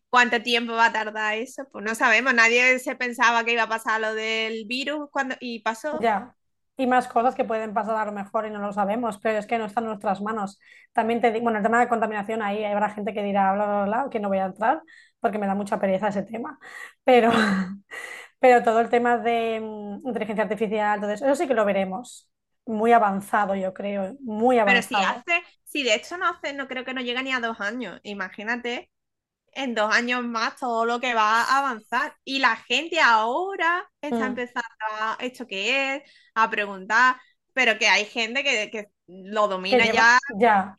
¿cuánto 0.08 0.40
tiempo 0.42 0.72
va 0.72 0.86
a 0.86 0.92
tardar 0.92 1.34
eso? 1.36 1.64
Pues 1.72 1.84
no 1.84 1.94
sabemos. 1.94 2.34
Nadie 2.34 2.78
se 2.78 2.94
pensaba 2.96 3.44
que 3.44 3.52
iba 3.52 3.64
a 3.64 3.68
pasar 3.68 4.00
lo 4.00 4.14
del 4.14 4.66
virus 4.66 5.08
cuando 5.10 5.34
y 5.40 5.60
pasó. 5.60 5.98
ya. 6.00 6.34
Y 6.78 6.86
más 6.86 7.06
cosas 7.06 7.34
que 7.34 7.44
pueden 7.44 7.74
pasar 7.74 7.96
a 7.96 8.06
lo 8.06 8.12
mejor 8.12 8.46
y 8.46 8.50
no 8.50 8.58
lo 8.58 8.72
sabemos, 8.72 9.18
pero 9.18 9.38
es 9.38 9.46
que 9.46 9.58
no 9.58 9.66
está 9.66 9.80
en 9.80 9.86
nuestras 9.86 10.22
manos. 10.22 10.58
También 10.92 11.20
te 11.20 11.30
digo, 11.30 11.44
bueno, 11.44 11.58
el 11.58 11.62
tema 11.62 11.78
de 11.78 11.86
contaminación 11.88 12.42
ahí 12.42 12.64
habrá 12.64 12.88
gente 12.90 13.12
que 13.12 13.22
dirá 13.22 13.52
bla, 13.52 13.66
bla, 13.66 13.84
bla, 13.84 14.08
que 14.10 14.18
no 14.18 14.28
voy 14.28 14.38
a 14.38 14.46
entrar 14.46 14.80
porque 15.20 15.38
me 15.38 15.46
da 15.46 15.54
mucha 15.54 15.78
pereza 15.78 16.08
ese 16.08 16.22
tema. 16.22 16.58
Pero, 17.04 17.30
pero 18.42 18.64
todo 18.64 18.80
el 18.80 18.90
tema 18.90 19.18
de 19.18 19.60
mm, 19.62 20.08
inteligencia 20.08 20.44
artificial, 20.44 21.00
todo 21.02 21.12
eso, 21.12 21.26
eso 21.26 21.36
sí 21.36 21.48
que 21.48 21.54
lo 21.54 21.66
veremos. 21.66 22.30
Muy 22.66 22.92
avanzado, 22.92 23.56
yo 23.56 23.74
creo, 23.74 24.16
muy 24.22 24.60
Pero 24.64 24.82
si 24.82 25.00
avanzado. 25.00 25.02
hace, 25.02 25.42
si 25.64 25.82
de 25.82 25.94
hecho 25.94 26.16
no 26.16 26.28
hace, 26.28 26.52
no 26.54 26.68
creo 26.68 26.84
que 26.84 26.94
no 26.94 27.00
llega 27.00 27.22
ni 27.22 27.32
a 27.32 27.40
dos 27.40 27.60
años. 27.60 28.00
Imagínate 28.04 28.90
en 29.54 29.74
dos 29.74 29.94
años 29.94 30.24
más 30.24 30.56
todo 30.58 30.86
lo 30.86 31.00
que 31.00 31.14
va 31.14 31.42
a 31.44 31.58
avanzar. 31.60 32.16
Y 32.24 32.40
la 32.40 32.56
gente 32.56 33.00
ahora 33.00 33.90
está 34.02 34.26
Mm, 34.26 34.26
empezando 34.26 34.68
a 35.00 35.18
esto 35.20 35.46
qué 35.48 35.96
es, 35.96 36.02
a 36.34 36.50
preguntar, 36.50 37.16
pero 37.54 37.78
que 37.78 37.88
hay 37.88 38.06
gente 38.06 38.44
que, 38.44 38.70
que 38.70 38.88
lo 39.08 39.48
que 39.68 39.78
domina 39.78 39.86
lleva, 39.86 40.18
ya 40.18 40.18
ya. 40.28 40.78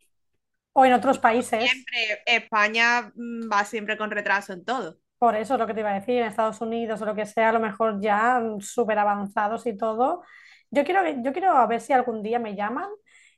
O 0.74 0.86
en 0.86 0.94
otros 0.94 1.20
países. 1.20 1.72
siempre. 1.76 2.22
España 2.26 3.12
mm, 3.16 3.50
va 3.52 3.66
siempre 3.66 3.98
con 3.98 4.12
retraso 4.12 4.54
en 4.54 4.66
todo. 4.66 5.00
Por 5.24 5.38
eso 5.38 5.54
es 5.54 5.60
lo 5.62 5.66
que 5.66 5.74
te 5.74 5.80
iba 5.80 5.92
a 5.92 5.94
decir, 5.94 6.18
en 6.18 6.26
Estados 6.26 6.60
Unidos 6.60 7.02
o 7.02 7.06
lo 7.06 7.16
que 7.16 7.26
sea, 7.26 7.48
a 7.48 7.54
lo 7.54 7.62
mejor 7.62 8.02
ya 8.02 8.42
mm, 8.42 8.60
súper 8.60 9.00
avanzados 9.00 9.66
y 9.66 9.78
todo. 9.78 10.22
Yo 10.70 10.84
quiero, 10.84 11.00
yo 11.24 11.32
quiero 11.32 11.52
a 11.52 11.66
ver 11.66 11.80
si 11.80 11.94
algún 11.94 12.22
día 12.22 12.40
me 12.40 12.58
llaman 12.58 12.90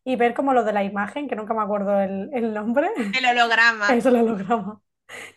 y 0.03 0.15
ver 0.15 0.33
como 0.33 0.51
lo 0.51 0.63
de 0.63 0.73
la 0.73 0.83
imagen, 0.83 1.27
que 1.27 1.35
nunca 1.35 1.53
me 1.53 1.61
acuerdo 1.61 2.01
el, 2.01 2.31
el 2.33 2.55
nombre, 2.55 2.89
El 2.97 3.23
holograma. 3.27 3.87
eso 3.93 4.09
lo 4.09 4.21
holograma. 4.21 4.81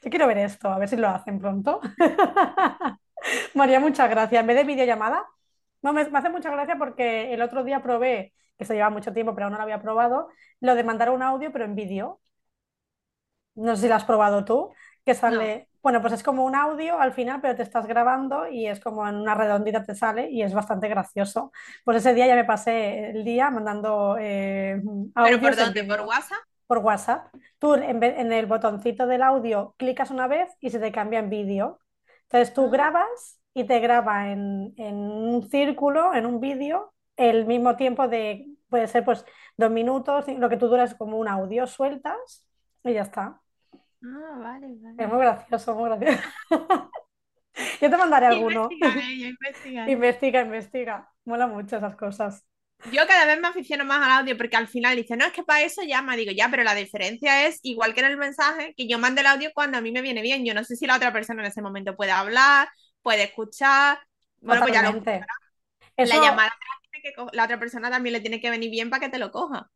Yo 0.02 0.08
quiero 0.08 0.26
ver 0.26 0.38
esto, 0.38 0.70
a 0.70 0.78
ver 0.78 0.88
si 0.88 0.96
lo 0.96 1.08
hacen 1.08 1.38
pronto. 1.38 1.82
María, 3.54 3.78
muchas 3.78 4.08
gracias. 4.08 4.40
En 4.40 4.46
vez 4.46 4.56
de 4.56 4.64
videollamada, 4.64 5.26
no, 5.82 5.92
me, 5.92 6.08
me 6.08 6.18
hace 6.18 6.30
mucha 6.30 6.50
gracia 6.50 6.76
porque 6.78 7.34
el 7.34 7.42
otro 7.42 7.62
día 7.62 7.82
probé, 7.82 8.32
que 8.56 8.64
se 8.64 8.72
lleva 8.72 8.88
mucho 8.88 9.12
tiempo, 9.12 9.34
pero 9.34 9.48
aún 9.48 9.52
no 9.52 9.58
lo 9.58 9.64
había 9.64 9.82
probado, 9.82 10.30
lo 10.60 10.74
de 10.74 10.82
mandar 10.82 11.10
un 11.10 11.22
audio, 11.22 11.52
pero 11.52 11.66
en 11.66 11.74
vídeo. 11.74 12.22
No 13.54 13.76
sé 13.76 13.82
si 13.82 13.88
lo 13.88 13.96
has 13.96 14.04
probado 14.04 14.46
tú, 14.46 14.72
que 15.04 15.14
sale, 15.14 15.67
bueno, 15.88 16.00
pues 16.02 16.12
es 16.14 16.22
como 16.22 16.44
un 16.44 16.54
audio 16.54 17.00
al 17.00 17.12
final, 17.12 17.40
pero 17.40 17.56
te 17.56 17.62
estás 17.62 17.86
grabando 17.86 18.48
y 18.48 18.66
es 18.66 18.80
como 18.80 19.08
en 19.08 19.16
una 19.16 19.34
redondita 19.34 19.84
te 19.84 19.94
sale 19.94 20.30
y 20.30 20.42
es 20.42 20.52
bastante 20.54 20.88
gracioso. 20.88 21.52
Pues 21.84 21.98
ese 21.98 22.14
día 22.14 22.26
ya 22.26 22.36
me 22.36 22.44
pasé 22.44 23.10
el 23.10 23.24
día 23.24 23.50
mandando 23.50 24.16
eh, 24.20 24.80
¿Pero 25.22 25.40
por 25.40 25.54
dónde? 25.56 25.84
¿Por 25.84 26.00
WhatsApp? 26.00 26.42
por 26.66 26.78
WhatsApp. 26.78 27.34
Tú 27.58 27.74
en, 27.74 28.00
vez- 28.00 28.18
en 28.18 28.32
el 28.32 28.46
botoncito 28.46 29.06
del 29.06 29.22
audio 29.22 29.74
clicas 29.78 30.10
una 30.10 30.26
vez 30.28 30.50
y 30.60 30.70
se 30.70 30.78
te 30.78 30.92
cambia 30.92 31.20
en 31.20 31.30
vídeo. 31.30 31.80
Entonces 32.24 32.54
tú 32.54 32.68
Ah, 32.68 32.70
grabas 32.70 33.40
y 33.54 33.64
te 33.64 33.80
graba 33.80 34.30
en, 34.30 34.74
en 34.76 34.96
un 34.96 35.48
círculo, 35.50 36.14
en 36.14 36.26
un 36.26 36.40
vídeo, 36.40 36.92
el 37.16 37.46
mismo 37.46 37.76
tiempo 37.76 38.06
de, 38.08 38.46
puede 38.68 38.86
ser 38.88 39.04
pues 39.04 39.24
dos 39.56 39.70
minutos, 39.70 40.26
lo 40.28 40.48
que 40.48 40.56
tú 40.56 40.68
duras 40.68 40.94
como 40.94 41.18
un 41.18 41.28
audio, 41.28 41.66
sueltas 41.66 42.46
y 42.84 42.92
ya 42.94 43.02
está. 43.02 43.40
Ah, 44.04 44.38
vale, 44.40 44.66
Es 44.96 45.08
vale. 45.08 45.08
muy 45.08 45.18
gracioso, 45.20 45.74
muy 45.74 45.88
gracioso. 45.90 46.22
Yo 47.80 47.90
te 47.90 47.96
mandaré 47.96 48.26
alguno. 48.26 48.78
Investigaré, 48.78 49.18
yo 49.18 49.26
investigaré. 49.28 49.96
Investiga, 49.96 50.42
investiga. 50.42 51.12
Mola 51.24 51.46
mucho 51.46 51.76
esas 51.78 51.96
cosas. 51.96 52.46
Yo 52.84 53.06
cada 53.06 53.26
vez 53.26 53.38
me 53.40 53.48
aficiono 53.48 53.84
más 53.84 54.02
al 54.04 54.10
audio 54.22 54.36
porque 54.38 54.56
al 54.56 54.66
final 54.68 54.96
dice, 54.96 55.14
no, 55.16 55.26
es 55.26 55.32
que 55.32 55.42
para 55.42 55.62
eso 55.62 55.82
llama. 55.82 56.16
Digo, 56.16 56.32
ya, 56.32 56.48
pero 56.50 56.64
la 56.64 56.74
diferencia 56.74 57.46
es, 57.46 57.60
igual 57.62 57.92
que 57.94 58.00
en 58.00 58.06
el 58.06 58.16
mensaje, 58.16 58.72
que 58.76 58.88
yo 58.88 58.98
mando 58.98 59.20
el 59.20 59.26
audio 59.26 59.50
cuando 59.54 59.76
a 59.78 59.80
mí 59.82 59.92
me 59.92 60.00
viene 60.02 60.22
bien. 60.22 60.44
Yo 60.46 60.54
no 60.54 60.64
sé 60.64 60.74
si 60.76 60.86
la 60.86 60.96
otra 60.96 61.12
persona 61.12 61.42
en 61.42 61.48
ese 61.50 61.60
momento 61.62 61.96
puede 61.96 62.12
hablar, 62.12 62.68
puede 63.02 63.24
escuchar. 63.24 63.98
Bueno, 64.44 64.62
pues 64.62 64.72
ya 64.72 64.82
lo. 64.82 64.94
La 66.02 66.18
Eso, 66.18 66.18
llamada 66.18 66.48
la, 66.48 66.90
tiene 66.90 67.02
que 67.04 67.14
co- 67.14 67.30
la 67.32 67.44
otra 67.44 67.58
persona 67.60 67.88
también 67.90 68.12
le 68.14 68.20
tiene 68.20 68.40
que 68.40 68.50
venir 68.50 68.70
bien 68.70 68.90
para 68.90 69.00
que 69.06 69.10
te 69.10 69.18
lo 69.20 69.30
coja. 69.30 69.70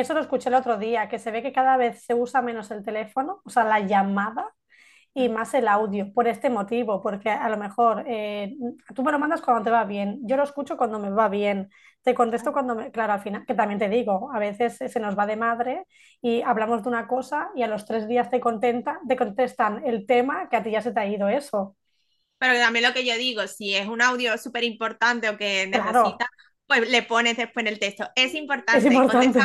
Eso 0.00 0.14
lo 0.14 0.20
escuché 0.20 0.48
el 0.48 0.54
otro 0.54 0.78
día, 0.78 1.08
que 1.08 1.18
se 1.18 1.30
ve 1.30 1.42
que 1.42 1.52
cada 1.52 1.76
vez 1.76 2.02
se 2.04 2.14
usa 2.14 2.42
menos 2.42 2.70
el 2.70 2.84
teléfono, 2.84 3.40
o 3.44 3.50
sea, 3.50 3.64
la 3.64 3.80
llamada, 3.80 4.52
y 5.14 5.28
más 5.28 5.52
el 5.54 5.66
audio, 5.68 6.12
por 6.12 6.28
este 6.28 6.50
motivo, 6.50 7.02
porque 7.02 7.30
a 7.30 7.48
lo 7.48 7.56
mejor 7.56 8.04
eh, 8.06 8.54
tú 8.94 9.02
me 9.02 9.10
lo 9.12 9.18
mandas 9.18 9.40
cuando 9.40 9.64
te 9.64 9.70
va 9.70 9.84
bien, 9.84 10.20
yo 10.22 10.36
lo 10.36 10.44
escucho 10.44 10.76
cuando 10.76 10.98
me 11.00 11.10
va 11.10 11.28
bien, 11.28 11.70
te 12.02 12.14
contesto 12.14 12.52
cuando 12.52 12.74
me... 12.76 12.90
Claro, 12.92 13.14
al 13.14 13.20
final, 13.22 13.44
que 13.46 13.54
también 13.54 13.78
te 13.80 13.88
digo, 13.88 14.30
a 14.32 14.38
veces 14.38 14.76
se 14.78 15.00
nos 15.00 15.18
va 15.18 15.26
de 15.26 15.36
madre 15.36 15.86
y 16.22 16.42
hablamos 16.42 16.82
de 16.84 16.88
una 16.90 17.08
cosa 17.08 17.50
y 17.56 17.62
a 17.62 17.66
los 17.68 17.84
tres 17.84 18.06
días 18.06 18.30
te, 18.30 18.38
contenta, 18.40 19.00
te 19.08 19.16
contestan 19.16 19.82
el 19.86 20.06
tema 20.06 20.48
que 20.48 20.56
a 20.56 20.62
ti 20.62 20.70
ya 20.70 20.82
se 20.82 20.92
te 20.92 21.00
ha 21.00 21.06
ido 21.06 21.28
eso. 21.28 21.76
Pero 22.38 22.54
también 22.58 22.84
lo 22.86 22.94
que 22.94 23.04
yo 23.04 23.16
digo, 23.16 23.46
si 23.48 23.74
es 23.74 23.88
un 23.88 24.00
audio 24.00 24.38
súper 24.38 24.64
importante 24.64 25.28
o 25.28 25.36
que 25.36 25.66
Claro, 25.70 26.04
necesita, 26.06 26.26
pues 26.68 26.88
le 26.88 27.02
pones 27.02 27.36
después 27.36 27.64
en 27.66 27.72
el 27.72 27.80
texto. 27.80 28.08
Es 28.14 28.34
importante, 28.34 28.78
es 28.78 28.92
importante. 28.94 29.40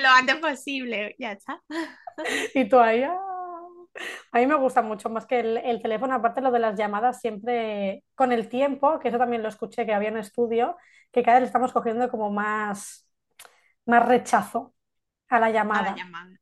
lo 0.00 0.08
antes 0.08 0.36
posible. 0.36 1.14
Ya 1.18 1.32
está. 1.32 1.60
Y 2.54 2.68
tú 2.68 2.78
ahí, 2.78 3.02
ah. 3.02 3.16
A 4.32 4.38
mí 4.38 4.46
me 4.46 4.54
gusta 4.54 4.82
mucho 4.82 5.10
más 5.10 5.26
que 5.26 5.40
el, 5.40 5.58
el 5.58 5.82
teléfono, 5.82 6.14
aparte 6.14 6.40
lo 6.40 6.50
de 6.50 6.58
las 6.58 6.78
llamadas, 6.78 7.20
siempre 7.20 8.04
con 8.14 8.32
el 8.32 8.48
tiempo, 8.48 8.98
que 8.98 9.08
eso 9.08 9.18
también 9.18 9.42
lo 9.42 9.48
escuché, 9.48 9.84
que 9.86 9.92
había 9.94 10.10
un 10.10 10.16
estudio, 10.18 10.76
que 11.12 11.22
cada 11.22 11.38
vez 11.38 11.42
le 11.42 11.46
estamos 11.46 11.72
cogiendo 11.72 12.08
como 12.10 12.30
más, 12.30 13.06
más 13.86 14.06
rechazo 14.06 14.74
a 15.28 15.40
la 15.40 15.46
A 15.46 15.48
la 15.48 15.52
llamada. 15.52 15.96
llamada. 15.96 16.36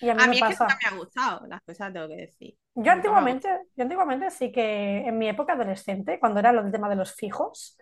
Y 0.00 0.08
a 0.08 0.14
mí 0.14 0.22
A 0.22 0.26
me 0.28 0.32
es 0.34 0.40
que 0.42 0.48
nunca 0.48 0.78
me 0.82 0.88
ha 0.88 0.98
gustado, 0.98 1.46
las 1.46 1.60
cosas 1.62 1.92
tengo 1.92 2.08
que 2.08 2.16
decir. 2.16 2.56
Yo 2.74 2.92
antiguamente, 2.92 3.48
yo 3.76 3.82
antiguamente 3.82 4.30
sí 4.30 4.50
que 4.50 4.98
en 5.06 5.18
mi 5.18 5.28
época 5.28 5.52
adolescente, 5.52 6.18
cuando 6.18 6.40
era 6.40 6.52
lo 6.52 6.62
del 6.62 6.72
tema 6.72 6.88
de 6.88 6.96
los 6.96 7.14
fijos, 7.14 7.76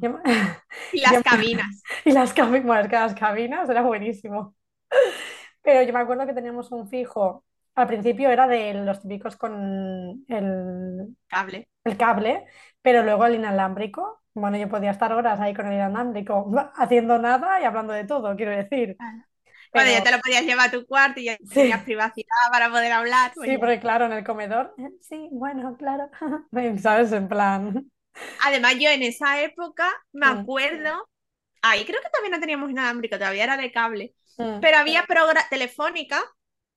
Y 0.92 1.00
las 1.00 1.22
cabinas. 1.22 1.82
Y 2.04 2.12
las 2.12 2.32
cabinas, 2.32 2.66
bueno, 2.66 2.82
es 2.82 2.88
que 2.88 2.96
las 2.96 3.14
cabinas 3.14 3.68
era 3.68 3.82
buenísimo. 3.82 4.54
Pero 5.62 5.82
yo 5.82 5.92
me 5.92 6.00
acuerdo 6.00 6.26
que 6.26 6.32
teníamos 6.32 6.72
un 6.72 6.88
fijo, 6.88 7.44
al 7.74 7.86
principio 7.86 8.30
era 8.30 8.48
de 8.48 8.74
los 8.74 9.00
típicos 9.02 9.36
con 9.36 10.24
el, 10.28 11.16
Cable. 11.28 11.68
el 11.84 11.96
cable, 11.96 12.44
pero 12.82 13.04
luego 13.04 13.26
el 13.26 13.36
inalámbrico. 13.36 14.22
Bueno, 14.34 14.56
yo 14.56 14.68
podía 14.68 14.90
estar 14.90 15.12
horas 15.12 15.38
ahí 15.40 15.54
con 15.54 15.66
el 15.66 15.74
inalámbrico 15.74 16.50
haciendo 16.74 17.18
nada 17.18 17.60
y 17.60 17.64
hablando 17.64 17.92
de 17.92 18.04
todo, 18.04 18.34
quiero 18.34 18.50
decir. 18.50 18.96
Bueno, 19.72 19.90
ya 19.90 20.02
te 20.02 20.10
lo 20.10 20.18
podías 20.18 20.44
llevar 20.44 20.68
a 20.68 20.70
tu 20.72 20.86
cuarto 20.86 21.20
y 21.20 21.26
ya 21.26 21.36
tenías 21.36 21.80
sí, 21.80 21.84
privacidad 21.84 22.26
para 22.50 22.70
poder 22.70 22.90
hablar. 22.92 23.32
Pues 23.34 23.46
sí, 23.48 23.54
ya. 23.54 23.60
porque 23.60 23.78
claro, 23.78 24.06
en 24.06 24.12
el 24.12 24.24
comedor, 24.24 24.74
eh, 24.78 24.90
sí, 25.00 25.28
bueno, 25.30 25.76
claro, 25.76 26.08
¿sabes? 26.80 27.12
En 27.12 27.28
plan, 27.28 27.90
Además, 28.38 28.76
yo 28.80 28.90
en 28.90 29.02
esa 29.02 29.42
época 29.42 29.90
me 30.12 30.26
mm, 30.26 30.28
acuerdo, 30.28 31.08
ahí 31.62 31.84
creo 31.86 32.00
que 32.02 32.10
también 32.10 32.32
no 32.32 32.40
teníamos 32.40 32.70
inalámbrico, 32.70 33.18
todavía 33.18 33.44
era 33.44 33.56
de 33.58 33.72
cable, 33.72 34.14
mm, 34.38 34.60
pero 34.60 34.78
había 34.78 35.04
programa 35.06 35.48
telefónica, 35.50 36.22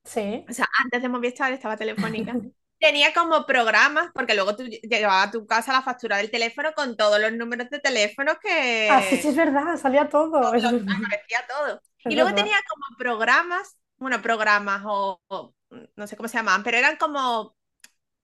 sí, 0.06 0.50
o 0.50 0.54
sea, 0.54 0.68
antes 0.84 1.02
de 1.02 1.10
Movistar 1.10 1.52
estaba 1.54 1.78
telefónica, 1.78 2.40
tenía 2.80 3.14
como 3.14 3.46
programas, 3.46 4.10
porque 4.14 4.34
luego 4.36 4.56
tú 4.56 4.64
llegabas 4.66 5.28
a 5.28 5.32
tu 5.32 5.46
casa 5.48 5.74
la 5.74 5.82
factura 5.84 6.18
del 6.18 6.32
teléfono 6.32 6.74
con 6.76 6.98
todos 6.98 7.20
los 7.20 7.32
números 7.34 7.70
de 7.70 7.80
teléfono 7.80 8.34
ah, 8.88 9.02
sí, 9.02 9.18
sí, 9.18 9.28
que 9.28 9.30
es 9.30 9.36
verdad, 9.36 9.78
salía 9.78 10.08
todo, 10.10 10.54
es 10.54 10.64
aparecía 10.88 11.46
todo. 11.48 11.82
es 12.04 12.06
Y 12.08 12.16
luego 12.16 12.34
verdad. 12.34 12.34
tenía 12.34 12.58
como 12.70 12.98
programas, 12.98 13.78
bueno, 13.98 14.22
programas 14.22 14.82
o, 14.86 15.22
o 15.28 15.54
no 15.96 16.08
sé 16.08 16.18
cómo 16.18 16.28
se 16.30 16.38
llamaban, 16.38 16.64
pero 16.64 16.78
eran 16.78 16.98
como 16.98 17.56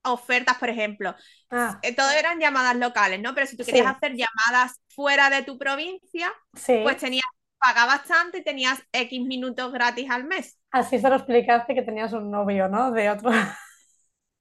ofertas, 0.07 0.57
por 0.57 0.69
ejemplo. 0.69 1.15
Ah, 1.49 1.83
Eh, 1.83 1.95
Todo 1.95 2.11
eran 2.11 2.39
llamadas 2.39 2.75
locales, 2.77 3.21
¿no? 3.21 3.35
Pero 3.35 3.47
si 3.47 3.57
tú 3.57 3.65
querías 3.65 3.85
sí, 3.85 3.97
hacer 3.97 4.13
llamadas 4.15 4.79
fuera 4.89 5.29
de 5.29 5.43
tu 5.43 5.57
provincia, 5.57 6.33
pues 6.81 6.97
tenías, 6.97 7.25
pagabas 7.59 8.05
tanto 8.05 8.37
y 8.37 8.43
tenías 8.43 8.81
X 8.93 9.21
minutos 9.25 9.71
gratis 9.73 10.09
al 10.09 10.25
mes. 10.25 10.57
Así 10.71 10.97
se 10.99 11.09
lo 11.09 11.15
explicaste 11.17 11.75
que 11.75 11.81
tenías 11.81 12.13
un 12.13 12.31
novio, 12.31 12.69
¿no? 12.69 12.91
De 12.91 13.09
otro. 13.09 13.31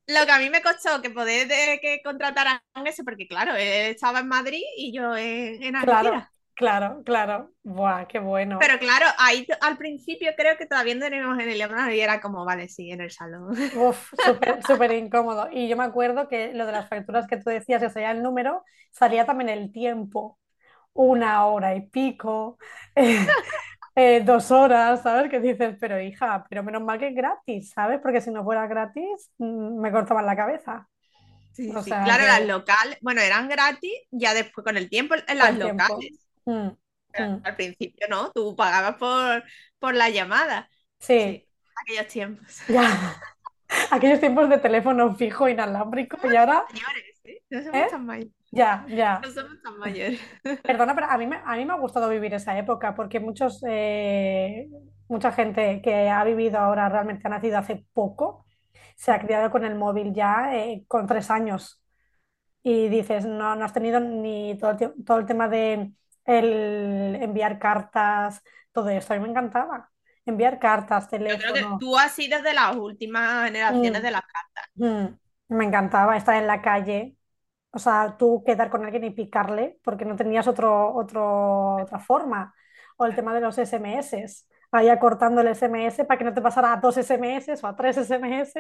Lo 0.08 0.24
que 0.24 0.32
a 0.32 0.38
mí 0.38 0.50
me 0.50 0.62
costó 0.62 1.02
que 1.02 1.10
poder 1.10 1.48
de, 1.48 1.78
que 1.82 2.00
contrataran 2.04 2.60
eso, 2.84 3.02
porque 3.04 3.26
claro, 3.26 3.54
estaba 3.56 4.20
en 4.20 4.28
Madrid 4.28 4.62
y 4.76 4.92
yo 4.92 5.16
en, 5.16 5.62
en 5.62 5.74
Claro, 5.78 6.12
Algeciras. 6.16 6.28
Claro, 6.56 7.02
claro. 7.04 7.52
Buah, 7.64 8.06
qué 8.08 8.18
bueno. 8.18 8.58
Pero 8.58 8.78
claro, 8.78 9.06
ahí 9.18 9.46
al 9.60 9.76
principio 9.76 10.30
creo 10.36 10.56
que 10.56 10.66
todavía 10.66 10.94
no 10.94 11.02
teníamos 11.02 11.38
en 11.38 11.50
el 11.50 11.58
llamado 11.58 11.90
y 11.92 12.00
era 12.00 12.20
como, 12.22 12.44
vale, 12.44 12.68
sí, 12.68 12.90
en 12.90 13.02
el 13.02 13.10
salón. 13.10 13.54
Uf, 13.76 14.14
súper, 14.24 14.62
súper 14.62 14.92
incómodo. 14.92 15.48
Y 15.52 15.68
yo 15.68 15.76
me 15.76 15.84
acuerdo 15.84 16.28
que 16.28 16.54
lo 16.54 16.64
de 16.66 16.72
las 16.72 16.88
facturas 16.88 17.26
que 17.26 17.36
tú 17.36 17.50
decías, 17.50 17.82
que 17.82 17.90
salía 17.90 18.12
el 18.12 18.22
número, 18.22 18.64
salía 18.92 19.26
también 19.26 19.50
el 19.50 19.72
tiempo. 19.72 20.38
Una 20.94 21.46
hora 21.46 21.76
y 21.76 21.88
pico, 21.88 22.58
eh, 22.96 23.36
eh, 23.96 24.22
dos 24.24 24.50
horas, 24.50 25.02
¿sabes? 25.02 25.30
Que 25.30 25.40
dices, 25.40 25.76
pero 25.80 26.00
hija, 26.00 26.46
pero 26.50 26.62
menos 26.64 26.82
mal 26.82 26.98
que 26.98 27.08
es 27.08 27.14
gratis, 27.16 27.70
¿sabes? 27.72 28.00
Porque 28.02 28.20
si 28.22 28.30
no 28.32 28.44
fuera 28.44 28.66
gratis, 28.68 29.32
mm, 29.38 29.80
me 29.80 29.92
cortaban 29.92 30.26
la 30.26 30.36
cabeza. 30.36 30.88
Sí, 31.52 31.72
O 31.74 31.82
sí, 31.82 31.98
sea 31.98 32.02
claro, 32.02 32.24
las 32.26 32.42
que 32.42 32.46
locales, 32.46 32.98
bueno, 33.00 33.20
eran 33.22 33.48
gratis, 33.48 33.92
ya 34.10 34.34
después 34.34 34.64
con 34.64 34.76
el 34.76 34.90
tiempo 34.90 35.14
en 35.26 35.38
las 35.38 35.58
el 35.58 35.60
tiempo. 35.60 36.06
Mm, 36.46 36.68
mm, 37.18 37.40
Al 37.44 37.56
principio 37.56 38.06
no, 38.08 38.30
tú 38.32 38.54
pagabas 38.56 38.96
por, 38.96 39.44
por 39.78 39.94
la 39.94 40.10
llamada. 40.10 40.70
sí, 40.98 41.14
Sí, 41.24 41.48
aquellos 41.82 42.06
tiempos. 42.08 42.60
ya. 42.68 43.16
Aquellos 43.90 44.20
tiempos 44.20 44.48
de 44.48 44.58
teléfono 44.58 45.14
fijo 45.16 45.48
inalámbrico 45.48 46.18
y 46.30 46.36
ahora, 46.36 46.64
Mayores, 46.72 47.20
¿eh? 47.24 47.42
No 47.50 47.62
somos 47.62 47.78
¿eh? 47.78 47.88
tan 47.88 48.06
mayores. 48.06 48.32
Ya, 48.50 48.86
ya. 48.88 49.20
No 49.22 49.30
somos 49.32 49.62
tan 49.62 49.78
mayores. 49.78 50.20
Perdona, 50.62 50.94
pero 50.94 51.06
a 51.10 51.18
mí 51.18 51.26
me, 51.26 51.36
a 51.44 51.56
mí 51.56 51.64
me 51.64 51.72
ha 51.72 51.76
gustado 51.76 52.08
vivir 52.08 52.34
esa 52.34 52.58
época 52.58 52.94
porque 52.94 53.20
muchos, 53.20 53.62
eh, 53.68 54.68
mucha 55.08 55.32
gente 55.32 55.80
que 55.82 56.08
ha 56.10 56.24
vivido 56.24 56.58
ahora 56.58 56.88
realmente 56.88 57.22
ha 57.26 57.30
nacido 57.30 57.58
hace 57.58 57.86
poco, 57.92 58.46
se 58.96 59.12
ha 59.12 59.20
criado 59.20 59.50
con 59.50 59.64
el 59.64 59.74
móvil 59.76 60.12
ya 60.14 60.56
eh, 60.56 60.84
con 60.88 61.06
tres 61.06 61.30
años 61.30 61.82
y 62.62 62.88
dices, 62.88 63.26
no, 63.26 63.56
no 63.56 63.64
has 63.64 63.72
tenido 63.72 64.00
ni 64.00 64.56
todo 64.58 64.72
el, 64.72 65.04
todo 65.04 65.18
el 65.18 65.26
tema 65.26 65.48
de 65.48 65.92
el 66.26 67.16
enviar 67.22 67.58
cartas, 67.58 68.42
todo 68.72 68.88
esto. 68.90 69.14
A 69.14 69.16
mí 69.16 69.22
me 69.22 69.30
encantaba. 69.30 69.90
Enviar 70.26 70.58
cartas, 70.58 71.08
Yo 71.24 71.36
creo 71.38 71.52
que 71.54 71.64
teléfono. 71.64 71.78
tú 71.78 71.96
has 71.98 72.12
sido 72.14 72.40
de 72.42 72.52
las 72.54 72.74
últimas 72.76 73.44
generaciones 73.46 74.00
Mm, 74.00 74.02
de 74.02 74.10
las 74.10 74.22
cartas. 74.22 74.70
mm, 74.76 75.06
me 75.50 75.64
encantaba 75.64 76.16
estar 76.16 76.36
en 76.36 76.46
la 76.46 76.62
calle. 76.62 77.16
O 77.72 77.78
sea, 77.78 78.16
tú 78.18 78.44
quedar 78.46 78.70
con 78.70 78.84
alguien 78.84 79.04
y 79.04 79.10
picarle 79.12 79.80
porque 79.84 80.04
no 80.06 80.16
tenías 80.16 80.48
otro, 80.48 80.94
otro- 80.94 81.76
otra 81.82 82.00
forma. 82.00 82.54
O 82.98 83.06
el 83.06 83.14
tema 83.14 83.34
de 83.34 83.40
los 83.42 83.58
SMS. 83.58 84.26
Vaya 84.76 84.98
cortando 84.98 85.40
el 85.40 85.48
SMS 85.48 86.04
para 86.04 86.18
que 86.18 86.24
no 86.24 86.34
te 86.34 86.42
pasara 86.42 86.74
a 86.74 86.76
dos 86.76 86.98
SMS 86.98 87.58
o 87.62 87.66
a 87.66 87.74
tres 87.74 87.96
SMS 87.96 88.52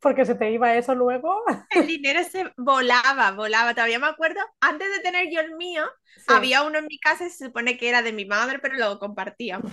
porque 0.00 0.24
se 0.24 0.34
te 0.34 0.50
iba 0.50 0.74
eso 0.74 0.96
luego. 0.96 1.44
El 1.70 1.86
dinero 1.86 2.24
se 2.24 2.52
volaba, 2.56 3.30
volaba. 3.30 3.72
Todavía 3.72 4.00
me 4.00 4.08
acuerdo, 4.08 4.40
antes 4.60 4.90
de 4.90 4.98
tener 4.98 5.30
yo 5.30 5.40
el 5.40 5.54
mío, 5.54 5.84
Sí, 6.16 6.34
había 6.34 6.64
uno 6.64 6.78
en 6.78 6.86
mi 6.86 6.98
casa 6.98 7.26
y 7.26 7.30
se 7.30 7.46
supone 7.46 7.78
que 7.78 7.88
era 7.88 8.02
de 8.02 8.12
mi 8.12 8.24
madre, 8.24 8.58
pero 8.58 8.74
lo 8.76 8.98
compartíamos. 8.98 9.70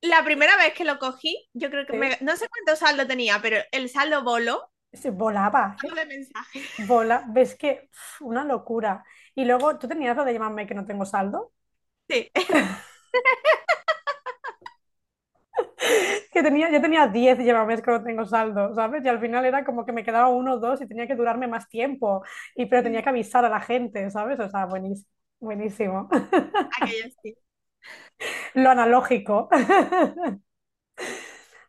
La 0.00 0.24
primera 0.24 0.56
vez 0.56 0.72
que 0.72 0.86
lo 0.86 0.98
cogí, 0.98 1.46
yo 1.52 1.68
creo 1.68 1.84
que 1.84 1.92
sí, 1.92 1.98
me, 1.98 2.16
no 2.22 2.36
sé 2.36 2.48
cuánto 2.48 2.74
saldo 2.80 3.06
tenía, 3.06 3.40
pero 3.42 3.58
el 3.70 3.90
saldo 3.90 4.22
voló 4.22 4.70
sí, 4.92 5.10
volaba, 5.10 5.76
¿eh? 5.82 5.94
de 5.94 6.06
mensajes. 6.06 6.70
Vola. 6.86 7.24
Ves 7.28 7.54
que 7.54 7.90
una 8.20 8.44
locura. 8.44 9.04
Y 9.34 9.44
luego, 9.44 9.78
¿tú 9.78 9.88
tenías 9.88 10.16
lo 10.16 10.24
de 10.24 10.32
llamarme 10.32 10.66
que 10.66 10.74
no 10.74 10.86
tengo 10.86 11.04
saldo? 11.04 11.52
Sí. 12.08 12.30
Que 16.32 16.42
tenía, 16.42 16.70
yo 16.70 16.80
tenía 16.80 17.06
10 17.08 17.38
llámames 17.38 17.80
que 17.82 17.90
no 17.90 18.02
tengo 18.02 18.24
saldo, 18.26 18.74
¿sabes? 18.74 19.04
Y 19.04 19.08
al 19.08 19.20
final 19.20 19.44
era 19.44 19.64
como 19.64 19.84
que 19.86 19.92
me 19.92 20.04
quedaba 20.04 20.28
uno 20.28 20.54
o 20.54 20.58
dos 20.58 20.80
y 20.80 20.86
tenía 20.88 21.06
que 21.06 21.14
durarme 21.14 21.46
más 21.48 21.68
tiempo. 21.68 22.22
Y, 22.54 22.66
pero 22.66 22.82
tenía 22.82 23.02
que 23.02 23.08
avisar 23.10 23.44
a 23.44 23.48
la 23.48 23.60
gente, 23.60 24.10
¿sabes? 24.10 24.40
O 24.40 24.48
sea, 24.48 24.66
buenísimo. 24.66 25.08
Buenísimo. 25.40 26.08
Aquello 26.76 27.10
sí. 27.22 27.36
Lo 28.54 28.70
analógico. 28.70 29.48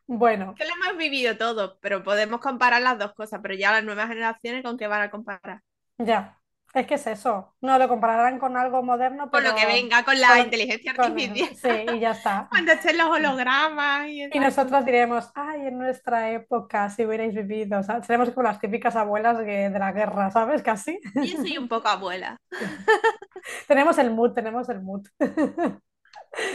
Bueno, 0.07 0.55
Que 0.55 0.65
lo 0.65 0.71
hemos 0.75 0.97
vivido 0.97 1.37
todo, 1.37 1.77
pero 1.81 2.03
podemos 2.03 2.39
comparar 2.41 2.81
las 2.81 2.97
dos 2.99 3.13
cosas, 3.13 3.39
pero 3.41 3.53
ya 3.55 3.71
las 3.71 3.83
nuevas 3.85 4.07
generaciones, 4.09 4.63
¿con 4.63 4.77
qué 4.77 4.87
van 4.87 5.01
a 5.03 5.11
comparar? 5.11 5.61
ya. 5.99 6.39
Es 6.75 6.85
que 6.87 6.95
es 6.95 7.07
eso. 7.07 7.55
No 7.61 7.79
lo 7.79 7.87
compararán 7.87 8.37
con 8.37 8.57
algo 8.57 8.83
moderno, 8.83 9.31
Con 9.31 9.43
lo 9.45 9.55
que 9.55 9.61
pero 9.61 9.73
venga, 9.73 10.03
con 10.03 10.19
la 10.19 10.39
inteligencia 10.39 10.91
artificial, 10.91 11.55
sí, 11.55 11.95
y 11.95 11.99
ya 12.01 12.11
está. 12.11 12.47
cuando 12.51 12.73
estén 12.73 12.97
los 12.97 13.07
hologramas 13.07 14.09
y 14.09 14.23
Y 14.23 14.39
nosotros 14.39 14.83
diremos, 14.83 15.31
ay, 15.35 15.67
en 15.67 15.77
nuestra 15.77 16.31
época, 16.31 16.89
si 16.89 17.05
hubierais 17.05 17.33
vivido, 17.33 17.79
o 17.79 17.83
sea, 17.83 18.03
seremos 18.03 18.31
como 18.31 18.43
las 18.43 18.59
típicas 18.59 18.97
abuelas 18.97 19.37
de 19.37 19.69
la 19.69 19.93
guerra, 19.93 20.29
¿sabes? 20.31 20.61
Casi. 20.61 20.99
Yo 21.15 21.37
soy 21.37 21.57
un 21.57 21.69
poco 21.69 21.87
abuela, 21.87 22.37
Tenemos 23.67 23.97
el 23.97 24.11
mood, 24.11 24.33
tenemos 24.33 24.67
el 24.67 24.81
mood. 24.81 25.07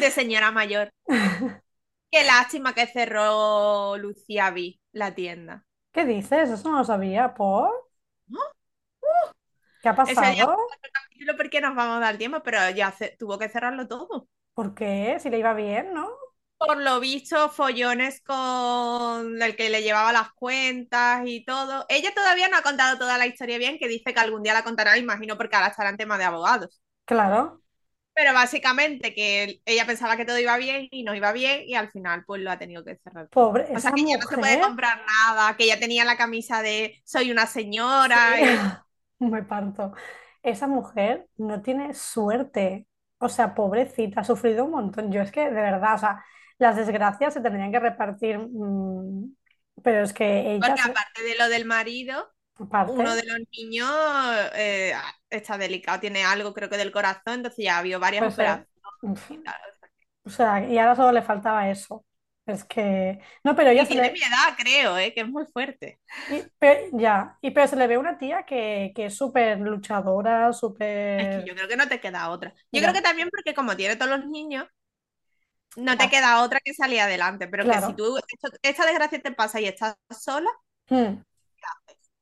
de 0.01 0.11
señora 0.11 0.51
mayor. 0.51 0.91
Qué 2.11 2.25
lástima 2.25 2.75
que 2.75 2.87
cerró 2.87 3.97
Lucía 3.97 4.51
Vi 4.51 4.81
la 4.93 5.15
tienda. 5.15 5.65
¿Qué 5.93 6.05
dices? 6.05 6.51
Eso 6.51 6.71
no 6.71 6.79
lo 6.79 6.85
sabía. 6.85 7.35
¿Por? 7.35 7.71
¿No? 8.27 8.41
¿Qué 9.83 9.89
ha 9.89 9.95
pasado? 9.97 10.57
capítulo 10.93 11.37
porque 11.37 11.61
nos 11.61 11.75
vamos 11.75 11.97
a 11.99 12.01
dar 12.01 12.19
tiempo, 12.19 12.43
pero 12.43 12.71
ya 12.71 12.91
ce- 12.93 13.17
tuvo 13.19 13.39
que 13.39 13.49
cerrarlo 13.49 13.87
todo. 13.89 14.29
¿Por 14.55 14.75
qué? 14.75 15.17
Si 15.21 15.31
le 15.31 15.39
iba 15.39 15.55
bien, 15.55 15.93
¿no? 15.95 16.09
por 16.59 16.77
lo 16.79 17.01
visto, 17.01 17.49
follones 17.51 18.21
con 18.23 19.41
el 19.41 19.57
que 19.57 19.71
le 19.71 19.83
llevaba 19.83 20.13
las 20.13 20.31
cuentas 20.35 21.23
y 21.25 21.43
todo. 21.45 21.87
Ella 21.89 22.13
todavía 22.15 22.49
no 22.49 22.59
ha 22.59 22.63
contado 22.63 22.99
toda 22.99 23.17
la 23.17 23.27
historia 23.27 23.57
bien, 23.59 23.79
que 23.79 23.89
dice 23.89 24.13
que 24.13 24.21
algún 24.21 24.43
día 24.43 24.53
la 24.55 24.63
contará, 24.65 24.99
imagino, 24.99 25.39
porque 25.39 25.57
ahora 25.57 25.69
estará 25.69 25.89
en 25.91 25.97
tema 25.97 26.19
de 26.19 26.25
abogados. 26.25 26.81
Claro. 27.05 27.61
Pero 28.13 28.35
básicamente 28.35 29.15
que 29.15 29.63
ella 29.65 29.87
pensaba 29.87 30.17
que 30.17 30.27
todo 30.27 30.39
iba 30.39 30.57
bien 30.59 30.89
y 30.91 31.05
no 31.05 31.15
iba 31.15 31.33
bien 31.33 31.63
y 31.67 31.75
al 31.75 31.91
final 31.91 32.25
pues 32.27 32.43
lo 32.43 32.51
ha 32.51 32.59
tenido 32.59 32.85
que 32.85 32.97
cerrar. 32.97 33.29
Pobre, 33.29 33.67
O 33.75 33.79
sea, 33.81 33.93
que 33.93 34.03
ya 34.05 34.17
no 34.19 34.27
se 34.29 34.37
puede 34.37 34.53
mujer. 34.57 34.67
comprar 34.67 35.03
nada, 35.07 35.57
que 35.57 35.65
ella 35.65 35.79
tenía 35.81 36.05
la 36.05 36.17
camisa 36.19 36.61
de 36.63 37.01
soy 37.05 37.31
una 37.31 37.47
señora. 37.47 38.37
Sí. 38.39 38.45
y- 38.45 38.90
Me 39.33 39.43
parto. 39.43 39.93
Esa 40.43 40.67
mujer 40.67 41.29
no 41.37 41.63
tiene 41.63 41.95
suerte. 41.95 42.87
O 43.19 43.29
sea, 43.29 43.55
pobrecita, 43.55 44.21
ha 44.21 44.25
sufrido 44.25 44.65
un 44.65 44.71
montón. 44.73 45.13
Yo 45.13 45.21
es 45.23 45.31
que, 45.33 45.43
de 45.43 45.51
verdad, 45.51 45.95
o 45.95 45.99
sea, 45.99 46.25
las 46.59 46.77
desgracias 46.77 47.35
se 47.35 47.41
tendrían 47.41 47.73
que 47.73 47.81
repartir. 47.81 48.39
mm, 48.39 49.35
pero 49.83 50.03
es 50.05 50.13
que 50.13 50.53
ella, 50.55 50.77
Porque 50.77 50.81
se- 50.81 50.95
aparte 50.95 51.23
de 51.23 51.37
lo 51.37 51.49
del 51.49 51.65
marido, 51.65 52.33
aparte, 52.63 53.03
uno 53.03 53.15
de 53.17 53.25
los 53.27 53.39
niños 53.57 53.89
eh, 54.55 54.95
está 55.31 55.59
delicado, 55.59 56.01
tiene 56.01 56.25
algo 56.25 56.55
creo 56.55 56.69
que 56.71 56.77
del 56.79 56.93
corazón, 56.93 57.35
entonces 57.37 57.65
ya 57.65 57.77
ha 57.77 57.79
habido 57.81 58.01
varias 58.01 58.27
pues, 58.27 58.39
eh, 58.39 58.67
operaciones 58.67 58.69
uf, 59.03 59.31
y 59.31 59.39
tal. 59.39 59.61
o 60.25 60.31
sea, 60.31 60.67
y 60.69 60.79
ahora 60.79 60.97
solo 60.97 61.13
le 61.13 61.23
faltaba 61.23 61.71
eso. 61.71 62.05
Es 62.53 62.65
que, 62.65 63.21
no, 63.45 63.55
pero 63.57 63.71
ella 63.71 63.87
Y 63.89 63.95
tiene 63.95 64.11
le, 64.11 64.11
mi 64.11 64.19
edad, 64.21 64.57
creo, 64.59 64.99
eh, 64.99 65.13
que 65.15 65.21
es 65.23 65.29
muy 65.29 65.45
fuerte. 65.47 66.01
y- 66.27 66.51
ya, 66.93 67.39
y 67.41 67.51
pero 67.51 67.67
se 67.67 67.77
le 67.77 67.87
ve 67.87 67.99
una 67.99 68.19
tía 68.19 68.45
que, 68.45 68.93
que 68.95 69.07
es 69.07 69.17
súper 69.17 69.59
luchadora, 69.61 70.53
Es 71.17 71.29
que 71.29 71.41
súper, 71.41 71.45
yo 71.45 71.55
creo 71.55 71.69
que 71.69 71.77
no 71.77 71.87
te 71.89 72.01
queda 72.01 72.31
otra. 72.31 72.53
Yo 72.73 72.81
Ya. 72.81 72.83
creo 72.83 72.93
que 72.95 73.01
también 73.03 73.29
porque 73.31 73.55
como 73.55 73.77
tiene 73.77 73.95
todos 73.97 74.11
los 74.19 74.27
niños, 74.29 74.67
no 75.77 75.97
te 75.97 76.09
Claro. 76.09 76.11
queda 76.11 76.43
otra 76.43 76.61
que 76.65 76.75
salir 76.75 77.01
adelante, 77.01 77.49
pero 77.49 77.69
que 77.69 77.79
Claro. 77.79 77.79
si 77.79 77.95
tú, 77.95 78.17
esto- 78.19 78.57
esta 78.63 78.87
desgracia 78.87 79.21
te 79.23 79.33
pasa 79.33 79.61
y 79.61 79.67
estás 79.67 79.97
sola, 80.11 80.49
Hmm, 80.89 81.23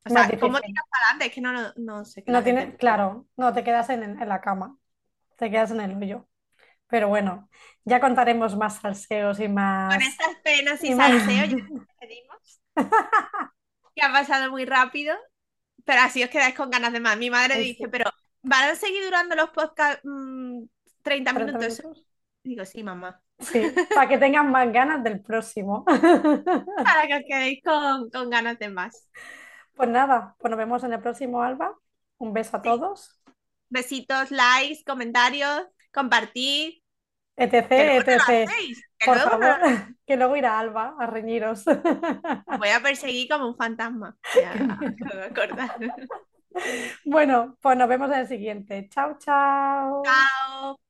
o 0.06 0.10
sea, 0.10 0.36
¿cómo 0.38 0.60
tiras 0.60 0.84
para 0.90 1.04
adelante? 1.06 1.26
Es 1.26 1.32
que 1.34 1.40
no, 1.40 1.52
no, 1.52 1.72
no 1.76 2.04
sé 2.04 2.24
qué 2.24 2.32
no 2.32 2.42
la 2.42 2.42
gente- 2.42 2.66
tiene, 2.66 2.76
claro, 2.76 3.26
no 3.36 3.52
te 3.52 3.64
quedas 3.64 3.90
en, 3.90 4.02
en 4.04 4.28
la 4.28 4.40
cama, 4.40 4.78
te 5.36 5.50
quedas 5.50 5.70
en 5.72 5.80
el 5.82 5.96
hoyo. 5.96 6.28
Pero 6.88 7.08
bueno, 7.08 7.48
ya 7.84 8.00
contaremos 8.00 8.56
más 8.56 8.80
salseos 8.80 9.40
y 9.40 9.48
más. 9.48 9.94
Con 9.94 10.02
estas 10.02 10.34
penas 10.42 10.82
y 10.84 10.88
y 10.88 10.94
más- 10.94 11.10
salseo 11.10 11.44
ya 11.46 11.56
nos 11.56 11.80
despedimos. 11.86 12.60
Que 13.94 14.02
ha 14.02 14.12
pasado 14.12 14.50
muy 14.50 14.64
rápido, 14.64 15.14
pero 15.84 16.02
así 16.02 16.22
os 16.22 16.30
quedáis 16.30 16.54
con 16.54 16.70
ganas 16.70 16.92
de 16.92 17.00
más. 17.00 17.16
Mi 17.18 17.30
madre 17.30 17.58
dice, 17.58 17.84
sí. 17.84 17.90
pero 17.90 18.10
¿van 18.42 18.70
a 18.70 18.74
seguir 18.76 19.04
durando 19.04 19.34
los 19.36 19.50
podcasts 19.50 20.00
mm, 20.04 20.64
30 21.02 21.32
30 21.32 21.58
minutos? 21.58 21.82
minutos. 21.82 22.04
Digo, 22.44 22.64
sí, 22.64 22.82
mamá. 22.82 23.22
Sí, 23.40 23.72
para 23.94 24.08
que 24.08 24.18
tengan 24.18 24.50
más 24.50 24.72
ganas 24.72 25.02
del 25.04 25.20
próximo. 25.22 25.84
Para 26.82 27.06
que 27.06 27.14
os 27.14 27.22
quedéis 27.28 27.62
con, 27.62 28.10
con 28.10 28.30
ganas 28.30 28.58
de 28.58 28.68
más. 28.68 29.08
Pues 29.74 29.88
nada, 29.88 30.36
pues 30.38 30.50
nos 30.50 30.58
vemos 30.58 30.84
en 30.84 30.92
el 30.92 31.00
próximo, 31.00 31.42
Alba. 31.42 31.74
Un 32.18 32.32
beso 32.32 32.56
a 32.56 32.62
Sí. 32.62 32.68
todos. 32.68 33.20
Besitos, 33.70 34.30
likes, 34.30 34.84
comentarios, 34.84 35.66
compartid. 35.92 36.82
etc, 37.36 37.70
etc. 37.70 38.50
Por 39.04 39.16
no 39.16 39.22
favor, 39.30 39.58
que 40.06 40.16
luego 40.16 40.36
irá 40.36 40.58
Alba 40.58 40.94
a 40.98 41.06
reñiros. 41.06 41.64
os 41.66 41.76
voy 42.58 42.68
a 42.70 42.80
perseguir 42.80 43.28
como 43.28 43.48
un 43.48 43.56
fantasma. 43.56 44.16
Ya. 44.34 44.52
Bueno, 47.04 47.56
pues 47.60 47.76
nos 47.76 47.88
vemos 47.88 48.10
en 48.10 48.18
el 48.18 48.26
siguiente. 48.28 48.88
Chao, 48.90 49.16
chao. 49.18 50.02
Chao. 50.04 50.87